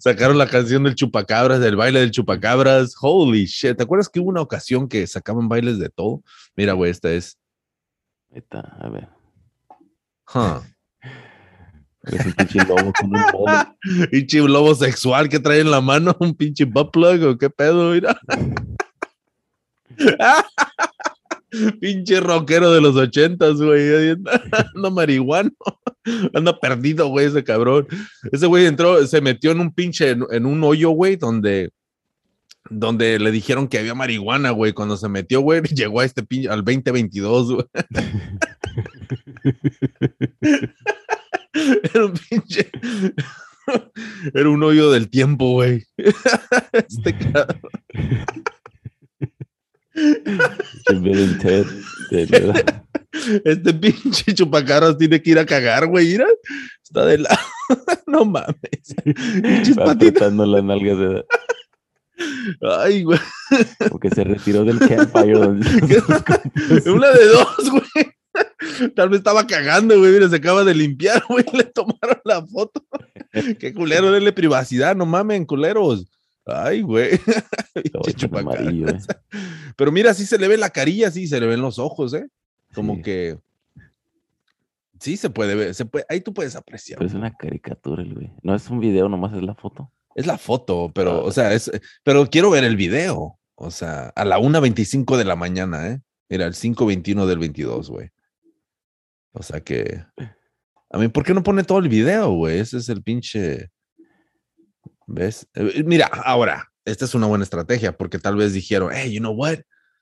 [0.00, 2.94] Sacaron la canción del chupacabras, del baile del chupacabras.
[3.00, 3.76] Holy shit.
[3.76, 6.22] ¿Te acuerdas que hubo una ocasión que sacaban bailes de todo?
[6.54, 7.36] Mira, güey, esta es.
[8.30, 9.08] Ahí está, a ver.
[10.32, 10.62] Huh.
[12.04, 13.76] Es un pinche lobo con un mono.
[14.10, 17.92] Pinche lobo sexual que trae en la mano, un pinche butt plug o qué pedo,
[17.92, 18.20] mira.
[21.80, 24.10] pinche rockero de los ochentas, güey.
[24.74, 25.50] Anda, marihuano.
[26.34, 27.86] Anda perdido, güey, ese cabrón.
[28.32, 31.70] Ese güey entró, se metió en un pinche, en, en un hoyo, güey, donde
[32.70, 34.72] donde le dijeron que había marihuana, güey.
[34.72, 37.66] Cuando se metió, güey, llegó a este pinche, al 2022, güey.
[41.52, 42.70] Era un pinche.
[44.34, 45.84] Era un hoyo del tiempo, güey.
[46.72, 47.60] Este cabrón.
[49.94, 51.66] Bill and Ted,
[52.10, 52.82] de verdad.
[53.44, 56.08] Este pinche chupacaras tiene que ir a cagar, güey.
[56.08, 56.26] Mira,
[56.82, 57.38] está de lado.
[58.06, 58.54] No mames.
[59.04, 61.24] Pinches apretando las nalgas de
[62.78, 63.18] Ay, güey.
[63.90, 65.32] porque se retiró del campfire.
[65.32, 65.66] donde-
[66.90, 68.92] Una de dos, güey.
[68.94, 70.12] Tal vez estaba cagando, güey.
[70.12, 71.44] Mira, se acaba de limpiar, güey.
[71.54, 72.84] Le tomaron la foto.
[73.58, 74.94] Qué culero, denle privacidad.
[74.94, 76.04] No mamen, culeros.
[76.46, 77.18] Ay, güey.
[78.32, 78.98] Amarillo, eh.
[79.76, 82.28] Pero mira, sí se le ve la carilla, sí, se le ven los ojos, ¿eh?
[82.74, 83.02] Como Sí.
[83.02, 83.38] que.
[85.00, 85.74] Sí, se puede ver.
[85.74, 86.98] Se puede, ahí tú puedes apreciar.
[86.98, 88.32] Pero es una caricatura, el güey.
[88.42, 89.90] No es un video, nomás es la foto.
[90.14, 91.24] Es la foto, pero, Ah.
[91.24, 91.70] o sea, es,
[92.04, 93.38] pero quiero ver el video.
[93.56, 96.00] O sea, a la 1.25 de la mañana, ¿eh?
[96.28, 98.10] Era el 5.21 del 22, güey.
[99.32, 100.04] O sea que.
[100.90, 102.58] A mí, ¿por qué no pone todo el video, güey?
[102.60, 103.70] Ese es el pinche.
[105.06, 105.48] ¿Ves?
[105.54, 109.32] Eh, Mira, ahora, esta es una buena estrategia porque tal vez dijeron, hey, you know
[109.34, 109.58] what?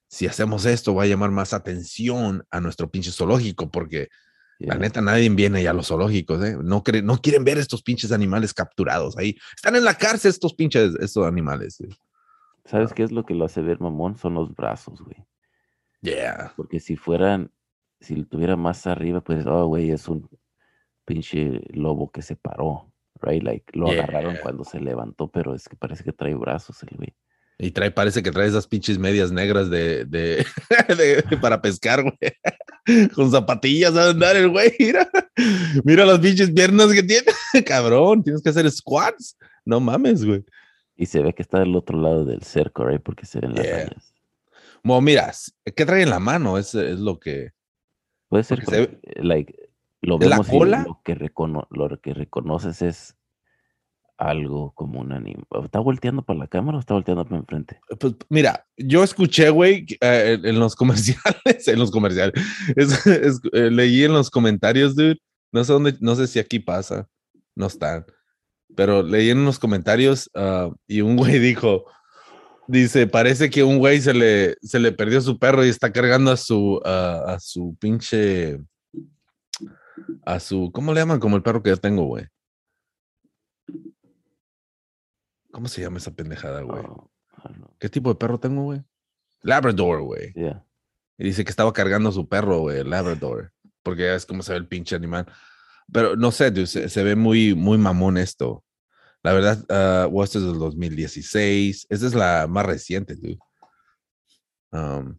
[0.09, 4.09] Si hacemos esto, va a llamar más atención a nuestro pinche zoológico porque
[4.59, 6.57] la neta, nadie viene ya a los zoológicos, ¿eh?
[6.63, 9.37] No, cre- no quieren ver estos pinches animales capturados ahí.
[9.57, 11.81] Están en la cárcel estos pinches, estos animales.
[11.81, 11.89] ¿eh?
[12.67, 14.17] ¿Sabes qué es lo que lo hace ver mamón?
[14.17, 15.17] Son los brazos, güey.
[16.01, 16.53] Yeah.
[16.57, 17.51] Porque si fueran,
[18.01, 20.29] si lo tuviera más arriba, pues, oh, güey, es un
[21.05, 22.92] pinche lobo que se paró,
[23.23, 23.43] right?
[23.43, 27.15] Like, lo agarraron cuando se levantó, pero es que parece que trae brazos el güey.
[27.59, 30.45] Y trae, parece que trae esas pinches medias negras de, de,
[31.31, 32.17] de- para pescar, güey.
[33.15, 34.73] Con zapatillas a andar el güey.
[34.79, 35.09] Mira,
[35.85, 37.27] mira las pinches piernas que tiene.
[37.67, 39.37] Cabrón, tienes que hacer squats.
[39.65, 40.45] No mames, güey.
[40.97, 43.01] Y se ve que está del otro lado del cerco, right?
[43.03, 43.77] Porque se ven las Yeah.
[43.85, 44.13] rayas.
[44.83, 45.33] Bueno, mira,
[45.77, 46.59] ¿qué trae en la mano?
[46.59, 47.51] Es, es lo que.
[48.29, 49.55] Puede ser, se porque, like,
[50.03, 50.85] lo ¿Es la vemos y cola?
[50.87, 53.17] lo que, recono- lo que reconoces es
[54.19, 55.45] algo como un animal.
[55.65, 57.81] ¿Está volteando para la cámara o está volteando para enfrente?
[57.99, 62.35] Pues mira, yo escuché, güey, eh, en, los comerciales, en los comerciales,
[62.77, 65.19] es- es- eh, leí en los comentarios, dude,
[65.53, 67.09] no sé dónde, no sé si aquí pasa,
[67.57, 68.05] no están,
[68.77, 71.85] pero leí en los comentarios ah, y un güey dijo,
[72.69, 76.31] dice, parece que un güey se le, se le perdió su perro y está cargando
[76.31, 78.59] a su, ah, a su pinche,
[80.25, 81.21] a su, ¿cómo le llaman?
[81.21, 82.27] Como el perro que yo tengo, güey.
[85.51, 86.83] ¿Cómo se llama esa pendejada, güey?
[86.85, 87.11] Oh,
[87.55, 87.77] know.
[87.79, 88.83] ¿Qué tipo de perro tengo, güey?
[89.43, 90.33] Labrador, güey.
[90.33, 90.65] Yeah.
[91.19, 93.53] Y dice que estaba cargando a su perro, güey, Labrador.
[93.83, 95.27] Porque ya es como se ve el pinche animal.
[95.93, 98.65] Pero no sé, dude, se, se ve muy, muy mamón esto.
[99.23, 101.87] La verdad, ah, well, esto es del 2016.
[101.89, 103.39] Esta es la más reciente, dude.
[104.73, 105.19] Um,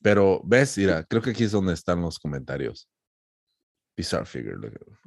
[0.00, 0.78] pero, ¿ves?
[0.78, 2.88] Mira, creo que aquí es donde están los comentarios.
[3.98, 4.56] Bizarre figure.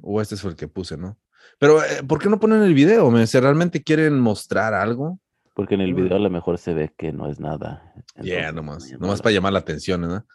[0.02, 1.18] O este fue el que puse, ¿no?
[1.58, 3.10] Pero, eh, ¿por qué no ponen el video?
[3.10, 3.26] man?
[3.26, 5.18] Si realmente quieren mostrar algo.
[5.54, 7.94] Porque en el video a lo mejor se ve que no es nada.
[8.22, 10.26] Yeah, entonces, nomás, no nomás para llamar la atención, ¿no?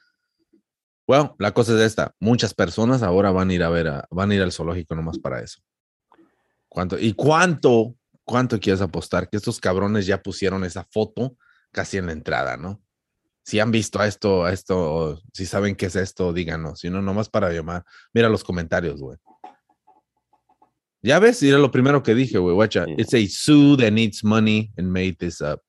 [1.05, 4.31] Bueno, la cosa es esta, muchas personas ahora van a ir a ver, a- van
[4.31, 5.61] a ir al zoológico nomás para eso.
[6.67, 6.97] ¿Cuánto?
[6.99, 7.95] ¿Y cuánto,
[8.25, 11.37] cuánto quieres apostar que estos cabrones ya pusieron esa foto
[11.71, 12.81] casi en la entrada, ¿no?
[13.47, 16.81] Si han visto a esto, a esto, si saben qué es esto, díganos.
[16.81, 17.85] Si no, nomás para llamar.
[18.13, 19.17] Mira los comentarios, güey.
[21.01, 22.53] Ya ves, era lo primero que dije, güey.
[22.53, 25.61] Watcha, it's a zoo that needs money and made this up.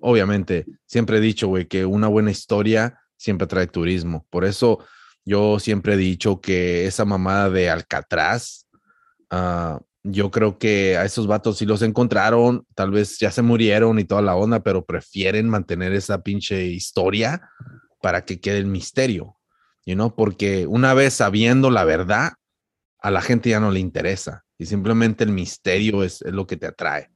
[0.00, 4.26] Obviamente, siempre he dicho, güey, que una buena historia siempre trae turismo.
[4.28, 4.80] Por eso
[5.24, 8.66] yo siempre he dicho que esa mamada de Alcatraz,
[9.30, 13.98] uh, yo creo que a esos vatos sí los encontraron, tal vez ya se murieron
[13.98, 17.48] y toda la onda, pero prefieren mantener esa pinche historia
[18.02, 19.38] para que quede el misterio,
[19.86, 20.14] you know?
[20.14, 22.32] porque una vez sabiendo la verdad,
[23.00, 26.66] a la gente ya no le interesa y simplemente el misterio es, lo que te
[26.66, 27.10] atrae.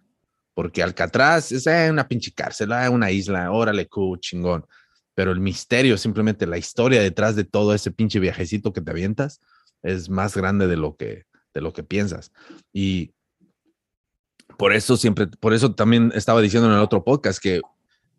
[0.55, 4.67] Porque Alcatraz es eh, una pinche cárcel, eh, una isla, órale, cool, chingón.
[5.15, 9.41] Pero el misterio, simplemente la historia detrás de todo ese pinche viajecito que te avientas,
[9.83, 11.27] es más grande de lo que,
[11.59, 12.33] de lo que piensas.
[12.73, 13.13] Y
[14.57, 17.61] por eso siempre, por eso también estaba diciendo en el otro podcast que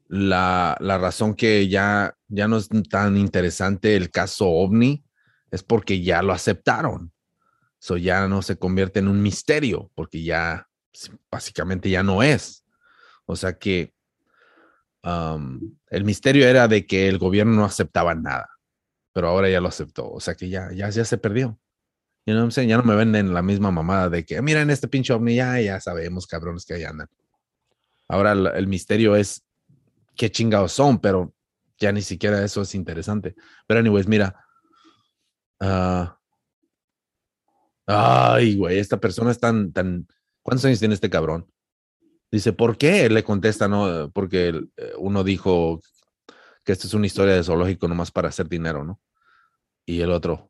[0.07, 5.03] la, la razón que ya, ya no es tan interesante el caso OVNI
[5.51, 7.11] es porque ya lo aceptaron.
[7.81, 10.67] Eso ya no se convierte en un misterio, porque ya
[11.31, 12.65] básicamente ya no es.
[13.25, 13.93] O sea que
[15.03, 18.49] el misterio era de que el gobierno no aceptaba nada,
[19.13, 20.11] pero ahora ya lo aceptó.
[20.11, 21.57] O sea que ya, ya, ya se perdió.
[22.33, 25.79] Ya no me venden la misma mamada de que, miren este pinche ovni, ya, ya
[25.79, 27.07] sabemos, cabrones, que ahí andan.
[28.07, 29.45] Ahora el, misterio es
[30.15, 31.33] qué chingados son, pero
[31.77, 33.35] ya ni siquiera eso es interesante.
[33.67, 34.35] Pero, anyways, mira.
[35.59, 36.17] Ah,
[37.85, 40.07] ay, güey, esta persona es tan, tan.
[40.41, 41.47] ¿Cuántos años tiene este cabrón?
[42.31, 43.09] Dice, ¿por qué?
[43.09, 45.81] Le contesta, no, porque eh, uno dijo
[46.63, 48.99] que esta es una historia de zoológico nomás para hacer dinero, ¿no?
[49.85, 50.48] Y el otro,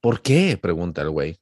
[0.00, 0.58] ¿Por qué?
[0.60, 1.38] Pregunta el güey.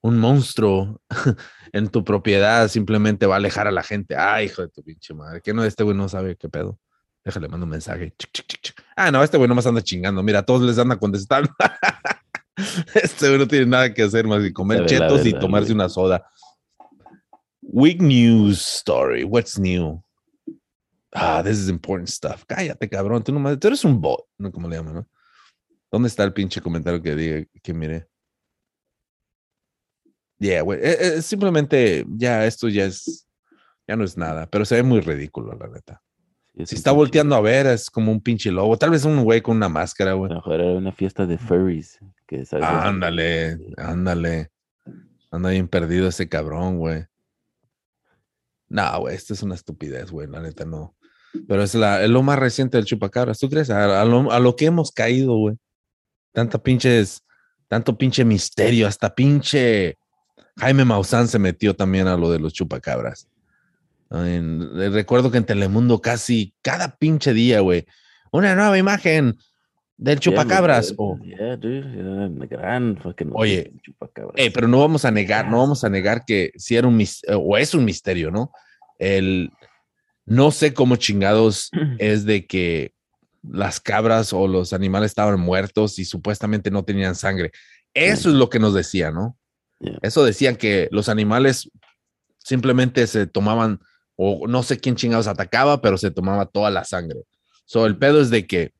[0.00, 1.00] Un monstruo
[1.72, 4.16] en tu propiedad simplemente va a alejar a la gente.
[4.16, 5.40] Ay, hijo de tu pinche madre.
[5.40, 6.78] Que no, este güey no sabe qué pedo.
[7.24, 8.14] Déjale, mando un mensaje.
[8.96, 10.22] ah, no, este güey no más anda chingando.
[10.22, 11.50] Mira, todos les anda contestando.
[12.94, 16.26] este güey no tiene nada que hacer más que comer chetos y tomarse una soda.
[17.60, 19.22] Week news story.
[19.22, 20.02] What's new?
[21.14, 22.44] Ah, this is important stuff.
[22.46, 23.22] Cállate, cabrón.
[23.22, 24.50] Tú, nomás, tú eres un bot, ¿no?
[24.50, 25.08] Como le llaman, ¿no?
[25.92, 28.08] ¿Dónde está el pinche comentario que diga que mire?
[30.38, 30.80] Yeah, güey.
[30.82, 33.28] Eh, eh, simplemente ya esto ya es,
[33.86, 36.02] ya no es nada, pero se ve muy ridículo, la neta.
[36.64, 38.78] si está volteando a ver, es como un pinche lobo.
[38.78, 40.32] Tal vez un güey con una máscara, güey.
[40.32, 41.98] Mejor era una fiesta de furries.
[42.26, 44.50] Que, Ándale, ándale.
[45.30, 47.04] Anda bien perdido ese cabrón, güey.
[48.68, 50.26] No, güey, esto es una estupidez, güey.
[50.26, 50.96] La neta no.
[51.46, 53.38] Pero es, la, es lo más reciente del chupacabras.
[53.38, 53.68] ¿Tú crees?
[53.68, 55.58] a lo que hemos caído, güey.
[56.32, 57.22] Tanta pinches,
[57.68, 59.96] tanto pinche misterio, hasta pinche
[60.56, 63.28] Jaime Maussan se metió también a lo de los chupacabras.
[64.10, 67.86] recuerdo que en Telemundo casi cada pinche día, güey,
[68.30, 69.38] una nueva imagen
[69.96, 70.94] del chupacabras.
[73.34, 73.72] Oye,
[74.52, 77.74] pero no vamos a negar, no vamos a negar que si era un o es
[77.74, 78.52] un misterio, ¿no?
[78.98, 79.50] El
[80.24, 82.94] no sé cómo chingados es de que
[83.42, 87.52] las cabras o los animales estaban muertos y supuestamente no tenían sangre.
[87.94, 89.36] Eso es lo que nos decía, ¿no?
[90.00, 91.70] Eso decían que los animales
[92.38, 93.80] simplemente se tomaban,
[94.16, 97.22] o no sé quién chingados atacaba, pero se tomaba toda la sangre.
[97.64, 98.72] So, el pedo es de que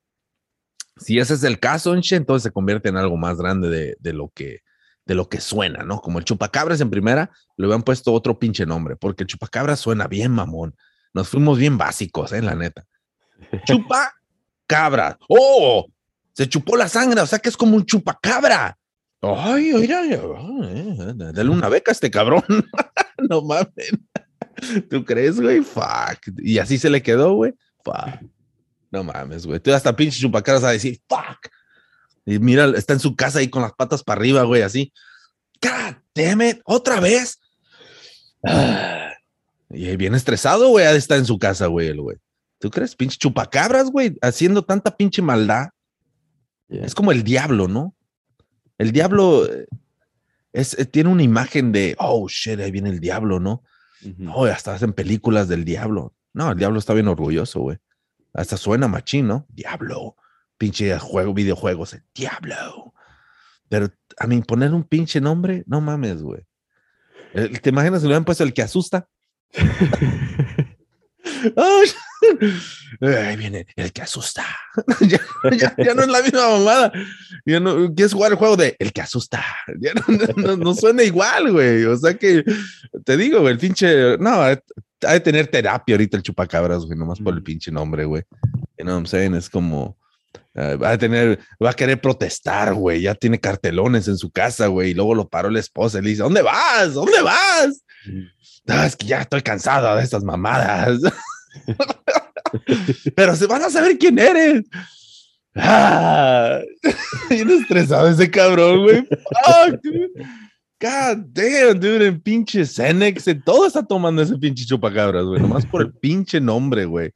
[0.96, 4.60] si ese es el caso, entonces se convierte en algo más grande de, lo que
[5.04, 6.00] de lo que suena, ¿no?
[6.00, 10.06] Como el chupacabras en primera, le habían puesto otro pinche nombre, porque el chupacabras suena
[10.06, 10.76] bien mamón.
[11.12, 12.40] Nos fuimos bien básicos, ¿eh?
[12.40, 12.86] La neta.
[13.66, 14.14] Chupa
[14.72, 15.18] cabra.
[15.28, 15.86] ¡Oh!
[16.32, 18.78] Se chupó la sangre, o sea que es como un chupacabra.
[19.20, 20.18] Ay, mira, eh,
[21.14, 22.42] dale una beca a este cabrón.
[23.30, 23.92] no mames.
[24.90, 25.60] ¿Tú crees, güey?
[25.60, 26.38] Fuck.
[26.38, 27.52] Y así se le quedó, güey.
[27.84, 28.24] Fuck.
[28.90, 29.60] No mames, güey.
[29.60, 31.48] Tú hasta pinche chupacabras a decir, fuck.
[32.24, 34.92] Y mira, está en su casa ahí con las patas para arriba, güey, así.
[35.60, 37.38] God damn it, otra vez.
[39.70, 42.16] y bien estresado, güey, está en su casa, güey, el güey.
[42.62, 42.94] ¿Tú crees?
[42.94, 45.70] Pinche chupacabras, güey, haciendo tanta pinche maldad.
[46.68, 47.96] Es como el diablo, ¿no?
[48.78, 49.66] El diablo eh,
[50.52, 53.64] es, eh, tiene una imagen de, oh, shit, ahí viene el diablo, ¿no?
[54.16, 56.14] No, hasta hacen películas del diablo.
[56.34, 57.78] No, el diablo está bien orgulloso, güey.
[58.32, 59.44] Hasta suena machín, ¿no?
[59.48, 60.14] Diablo.
[60.56, 62.94] Pinche juego, videojuegos, el diablo.
[63.68, 63.88] Pero
[64.18, 66.46] a mí poner un pinche nombre, no mames, güey.
[67.60, 69.08] ¿Te imaginas si le han puesto el que asusta?
[73.00, 74.44] Ahí viene el que asusta.
[75.00, 76.92] ya, no es la misma mamada.
[77.44, 79.44] Ya no, quieres jugar el juego de el que asusta.
[79.80, 79.92] Ya
[80.36, 81.84] no, suena igual, güey.
[81.84, 82.44] O sea que
[83.04, 84.18] te digo, el pinche.
[84.18, 84.58] No, hay
[85.00, 88.22] de tener terapia ahorita el chupacabras, güey, nomás por el pinche nombre, güey.
[88.78, 89.34] You know what I'm saying?
[89.34, 89.96] Es como,
[90.54, 93.02] uh, va a tener, va a querer protestar, güey.
[93.02, 94.90] Ya tiene cartelones en su casa, güey.
[94.90, 96.94] Y luego lo paró la esposa y le dice, ¿dónde vas?
[96.94, 97.82] ¿Dónde vas?
[98.68, 101.00] Ah, es que ya estoy cansado de estas mamadas.
[103.16, 104.64] Pero se van a saber quién eres.
[105.54, 106.60] Ah,
[107.30, 109.06] bien estresado ese cabrón, güey.
[109.06, 110.10] Fuck, dude.
[110.80, 115.40] God damn, dude, en pinche Cenex, en todo está tomando ese pinche chupacabras, güey.
[115.40, 117.12] Nomás por el pinche nombre, güey.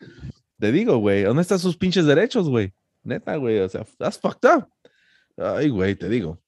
[0.61, 2.72] Te digo, güey, ¿dónde están sus pinches derechos, güey?
[3.03, 4.68] Neta, güey, o sea, that's fucked up.
[5.37, 6.41] Ay, güey, te digo.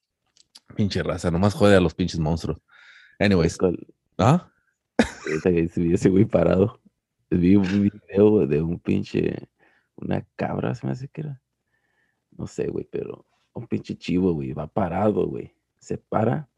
[0.77, 2.59] Pinche raza, nomás jode a los pinches monstruos.
[3.19, 3.59] Anyways.
[4.17, 4.49] ¿Ah?
[5.45, 6.81] Ese güey parado.
[7.31, 9.49] Vi un video de un pinche,
[9.97, 11.41] una cabra, se me hace que era.
[12.31, 15.53] No sé, güey, pero un pinche chivo, güey, va parado, güey.
[15.79, 16.49] Se para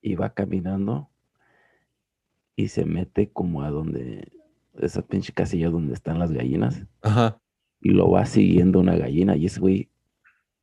[0.00, 1.08] y va caminando
[2.54, 4.32] y se mete como a donde,
[4.78, 6.84] esa pinche casilla donde están las gallinas.
[7.02, 7.40] Ajá.
[7.80, 9.88] Y lo va siguiendo una gallina y ese güey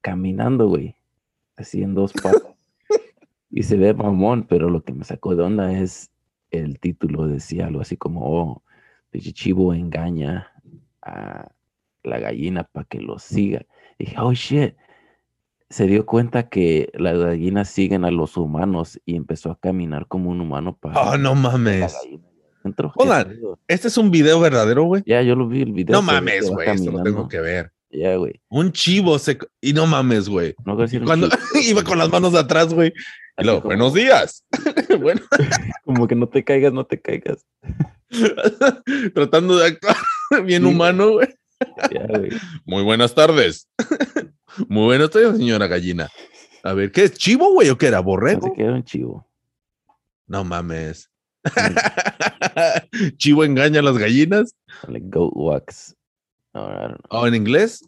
[0.01, 0.95] caminando, güey,
[1.55, 2.43] así en dos patas.
[3.49, 6.11] y se ve mamón, pero lo que me sacó de onda es
[6.51, 8.63] el título, decía algo así como, oh,
[9.15, 10.51] pinche chivo engaña
[11.01, 11.47] a
[12.03, 13.65] la gallina para que lo siga.
[13.97, 14.75] Y dije, oh shit,
[15.69, 20.29] se dio cuenta que las gallinas siguen a los humanos y empezó a caminar como
[20.31, 21.01] un humano para.
[21.01, 21.95] Oh, no mames.
[22.95, 23.27] Hola,
[23.67, 25.03] ¿este es un video verdadero, güey?
[25.05, 25.95] Ya, yo lo vi el video.
[25.95, 27.71] No mames, güey, esto lo tengo que ver.
[27.91, 28.41] Ya, güey.
[28.49, 29.37] Un chivo se...
[29.61, 30.55] Y no mames, güey.
[30.65, 31.29] No, Cuando
[31.63, 32.91] iba con las manos atrás, güey.
[33.37, 34.45] Y luego, buenos días.
[34.99, 35.21] bueno.
[35.83, 37.45] como que no te caigas, no te caigas.
[39.13, 39.97] Tratando de actuar
[40.45, 41.27] bien humano, güey.
[41.91, 42.31] Ya, güey.
[42.65, 43.67] Muy buenas tardes.
[44.69, 46.09] Muy buenas tardes, señora gallina.
[46.63, 47.69] A ver, ¿qué es chivo, güey?
[47.69, 47.99] ¿O qué era?
[47.99, 48.53] ¿Borrego?
[48.53, 49.27] que era un chivo.
[50.27, 51.09] No mames.
[53.17, 54.55] ¿Chivo engaña a las gallinas?
[54.87, 55.95] Like goat wax.
[56.53, 57.85] ¿O en inglés?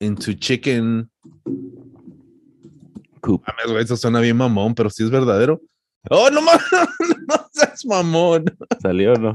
[0.00, 1.10] Into chicken.
[3.22, 3.44] Coop.
[3.46, 5.62] Mames, eso suena bien mamón, pero sí es verdadero.
[6.10, 6.64] Oh, no mames,
[7.28, 8.44] no seas mamón.
[8.82, 9.32] ¿Salió no?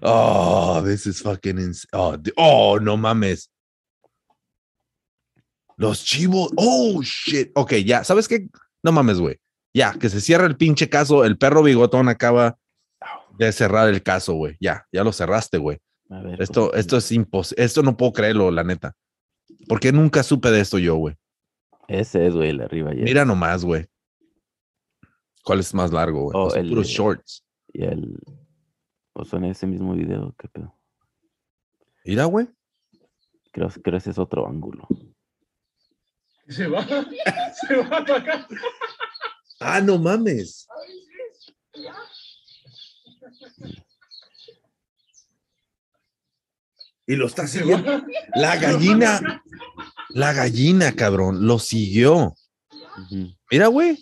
[0.00, 1.88] Oh, this is fucking insane.
[1.92, 3.50] Oh, oh, no mames.
[5.76, 6.50] Los chivos.
[6.56, 7.50] Oh, shit.
[7.54, 8.04] Ok, ya.
[8.04, 8.48] ¿Sabes qué?
[8.82, 9.38] No mames, güey.
[9.72, 11.24] Ya, que se cierra el pinche caso.
[11.24, 12.56] El perro bigotón acaba
[13.36, 14.56] de cerrar el caso, güey.
[14.60, 15.78] Ya, ya lo cerraste, güey.
[16.38, 17.64] Esto, esto es imposible.
[17.64, 18.94] Esto no puedo creerlo, la neta.
[19.66, 21.16] Porque nunca supe de esto yo, güey.
[21.88, 22.90] Ese es, güey, el arriba.
[22.92, 23.86] Mira nomás, güey.
[25.44, 26.32] ¿Cuál es más largo, güey?
[26.34, 27.44] Oh, el, puros shorts.
[27.72, 28.18] Y el.
[29.12, 30.76] O son ese mismo video, qué pedo.
[32.04, 32.48] Mira, güey.
[33.52, 34.86] Creo, creo que ese es otro ángulo.
[36.48, 36.84] Se va,
[37.66, 38.48] se va para acá.
[39.60, 40.66] Ah, no mames.
[47.06, 48.02] Y lo está siguiendo.
[48.34, 49.20] La gallina,
[50.10, 52.34] la gallina, cabrón, lo siguió.
[53.50, 53.98] Mira, güey.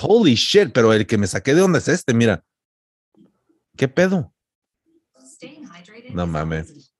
[0.00, 2.44] Holy shit, pero el que me saqué de dónde es este, mira.
[3.76, 4.32] ¿Qué pedo?
[6.10, 6.94] No mames.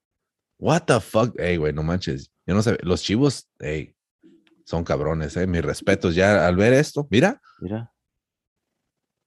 [0.59, 1.39] What the fuck?
[1.39, 2.31] Ey, güey, no manches.
[2.47, 2.79] Yo no sé.
[2.83, 3.95] Los chivos, ey,
[4.65, 5.47] son cabrones, eh.
[5.47, 7.07] Mis respetos ya al ver esto.
[7.11, 7.41] Mira.
[7.61, 7.93] Mira.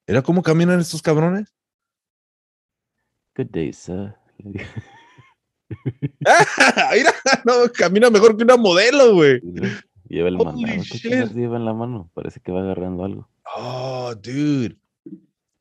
[0.07, 1.53] Mira cómo caminan estos cabrones.
[3.35, 4.15] Good day, sir.
[6.93, 7.13] Mira,
[7.43, 9.41] no, camina mejor que una modelo, güey.
[10.07, 10.57] Lleva el mano.
[10.57, 12.09] lleva en la mano?
[12.13, 13.29] Parece que va agarrando algo.
[13.55, 14.77] Oh, dude.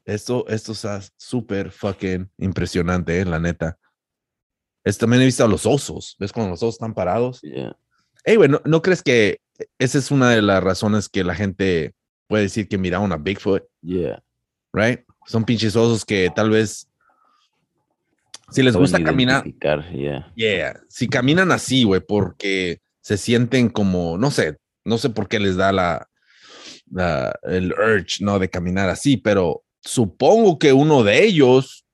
[0.05, 3.79] Esto, esto está súper fucking impresionante, eh, la neta.
[4.85, 6.15] Es, también he visto a los osos.
[6.19, 7.41] ¿Ves cuando los osos están parados?
[7.41, 7.75] Yeah.
[8.25, 9.41] Hey, güey, ¿no, crees que
[9.79, 11.95] esa es una de las razones que la gente
[12.27, 13.65] puede decir que mira una Bigfoot?
[13.81, 14.23] Yeah.
[14.75, 15.01] Right?
[15.27, 16.87] Son pinches osos que tal vez
[18.55, 19.45] si les gusta caminar.
[19.93, 20.33] Yeah.
[20.35, 20.81] yeah.
[20.89, 25.57] Si caminan así, güey, porque se sienten como, no sé, no sé por qué les
[25.57, 26.09] da la,
[26.91, 28.39] la, el urge, ¿no?
[28.39, 31.85] De caminar así, pero supongo que uno de ellos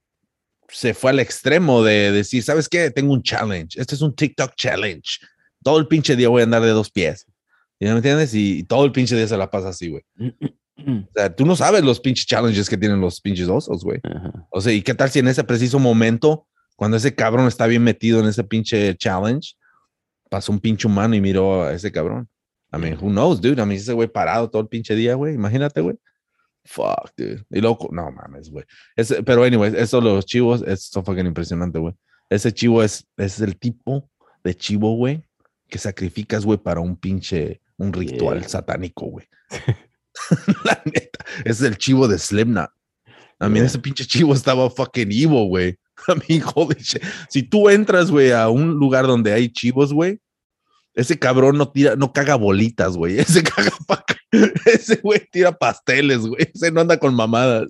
[0.69, 2.91] se fue al extremo de decir, ¿sabes qué?
[2.91, 3.81] Tengo un challenge.
[3.81, 5.19] Este es un TikTok challenge
[5.63, 7.27] todo el pinche día voy a andar de dos pies.
[7.79, 8.35] ¿Y me entiendes?
[8.35, 10.03] Y, todo el pinche día se la pasa así, güey.
[10.79, 14.01] o sea, tú no sabes los pinches challenges que tienen los pinches osos, güey.
[14.51, 16.47] O sea, ¿y qué tal si en ese preciso momento,
[16.81, 19.53] cuando ese cabrón está bien metido en ese pinche challenge,
[20.31, 22.27] pasó un pinche humano y miró a ese cabrón?
[22.73, 23.61] I mean, who knows, dude?
[23.61, 25.35] I mean, ese güey parado todo el pinche día, güey.
[25.35, 25.99] Imagínate, güey.
[26.65, 27.45] Fuck, dude.
[27.51, 28.65] Y loco, no mames, güey.
[29.27, 31.95] Pero, anyway, eso los chivos, es fucking impresionante, güey.
[32.31, 34.09] Ese chivo es, es el tipo
[34.43, 35.23] de chivo, güey,
[35.69, 39.27] que sacrificas, güey, para un pinche, un ritual satánico, güey.
[40.65, 42.19] la neta, es el chivo de
[43.41, 43.47] Slimna.
[43.47, 45.77] A mí ese pinche chivo estaba fucking evil, güey.
[46.09, 46.79] A mí, joder,
[47.29, 50.19] si tú entras, güey, a un lugar donde hay chivos, güey,
[50.95, 53.19] ese cabrón no tira, no caga bolitas, güey.
[53.21, 53.71] Ese caga
[54.65, 56.49] ese güey tira pasteles, güey.
[56.55, 57.67] Ese no anda con mamadas.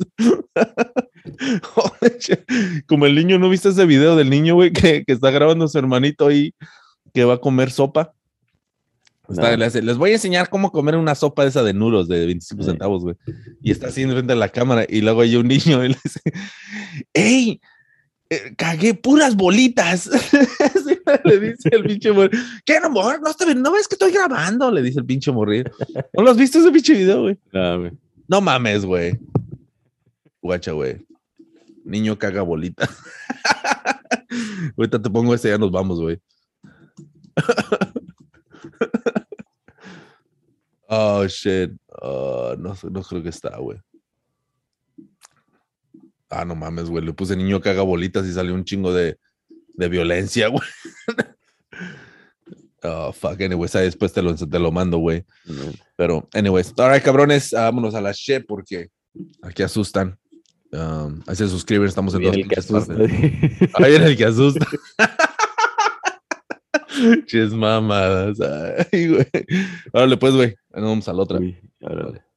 [1.63, 2.45] Joder, che.
[2.87, 5.69] Como el niño, ¿no viste ese video del niño, güey, que, que está grabando a
[5.69, 6.55] su hermanito ahí
[7.15, 8.13] que va a comer sopa?
[9.31, 12.63] Está- hace, les voy a enseñar cómo comer una sopa esa de nuros de 25
[12.63, 12.69] Sí.
[12.71, 13.17] centavos, güey.
[13.63, 16.21] Y está así frente a la cámara y luego hay un niño y le dice,
[17.15, 17.61] ¡Ey!
[18.33, 20.09] eh, cagué puras bolitas.
[21.25, 22.31] Le dice el pinche morro.
[22.65, 23.21] ¿Qué, no, amor?
[23.21, 24.71] No, te- ¿No ves que estoy grabando?
[24.71, 25.71] Le dice el pinche morrillo.
[26.17, 27.37] ¿No lo has visto ese pinche video, güey?
[27.53, 27.93] No, güey.
[28.29, 29.19] No mames, güey.
[30.41, 31.05] Guacha, güey.
[31.85, 32.89] Niño caga bolitas.
[34.77, 36.19] Ahorita te pongo ese, ya nos vamos, güey.
[40.91, 41.73] oh, shit.
[42.03, 43.79] Ah, no, no creo que está, güey.
[46.29, 47.05] Ah, no mames, güey.
[47.05, 49.19] Le puse niño caga bolitas y salió un chingo de,
[49.75, 50.63] de violencia, güey.
[52.83, 53.41] oh, fuck.
[53.41, 55.25] Anyways, ahí después te lo, te lo mando, güey.
[55.45, 55.73] No.
[55.97, 58.91] Pero, anyways, ahora cabrones, vámonos a la shit porque
[59.43, 60.19] aquí asustan.
[60.73, 62.29] Um, ahí se suscriben, estamos en que.
[63.75, 64.67] Ahí viene el que asusta.
[67.27, 68.39] Ches mamadas.
[68.93, 69.27] Ay, güey.
[69.93, 70.49] Órale, pues, güey.
[70.73, 71.39] Ahí nos vamos a la otra.
[71.39, 72.30] Uy, órale.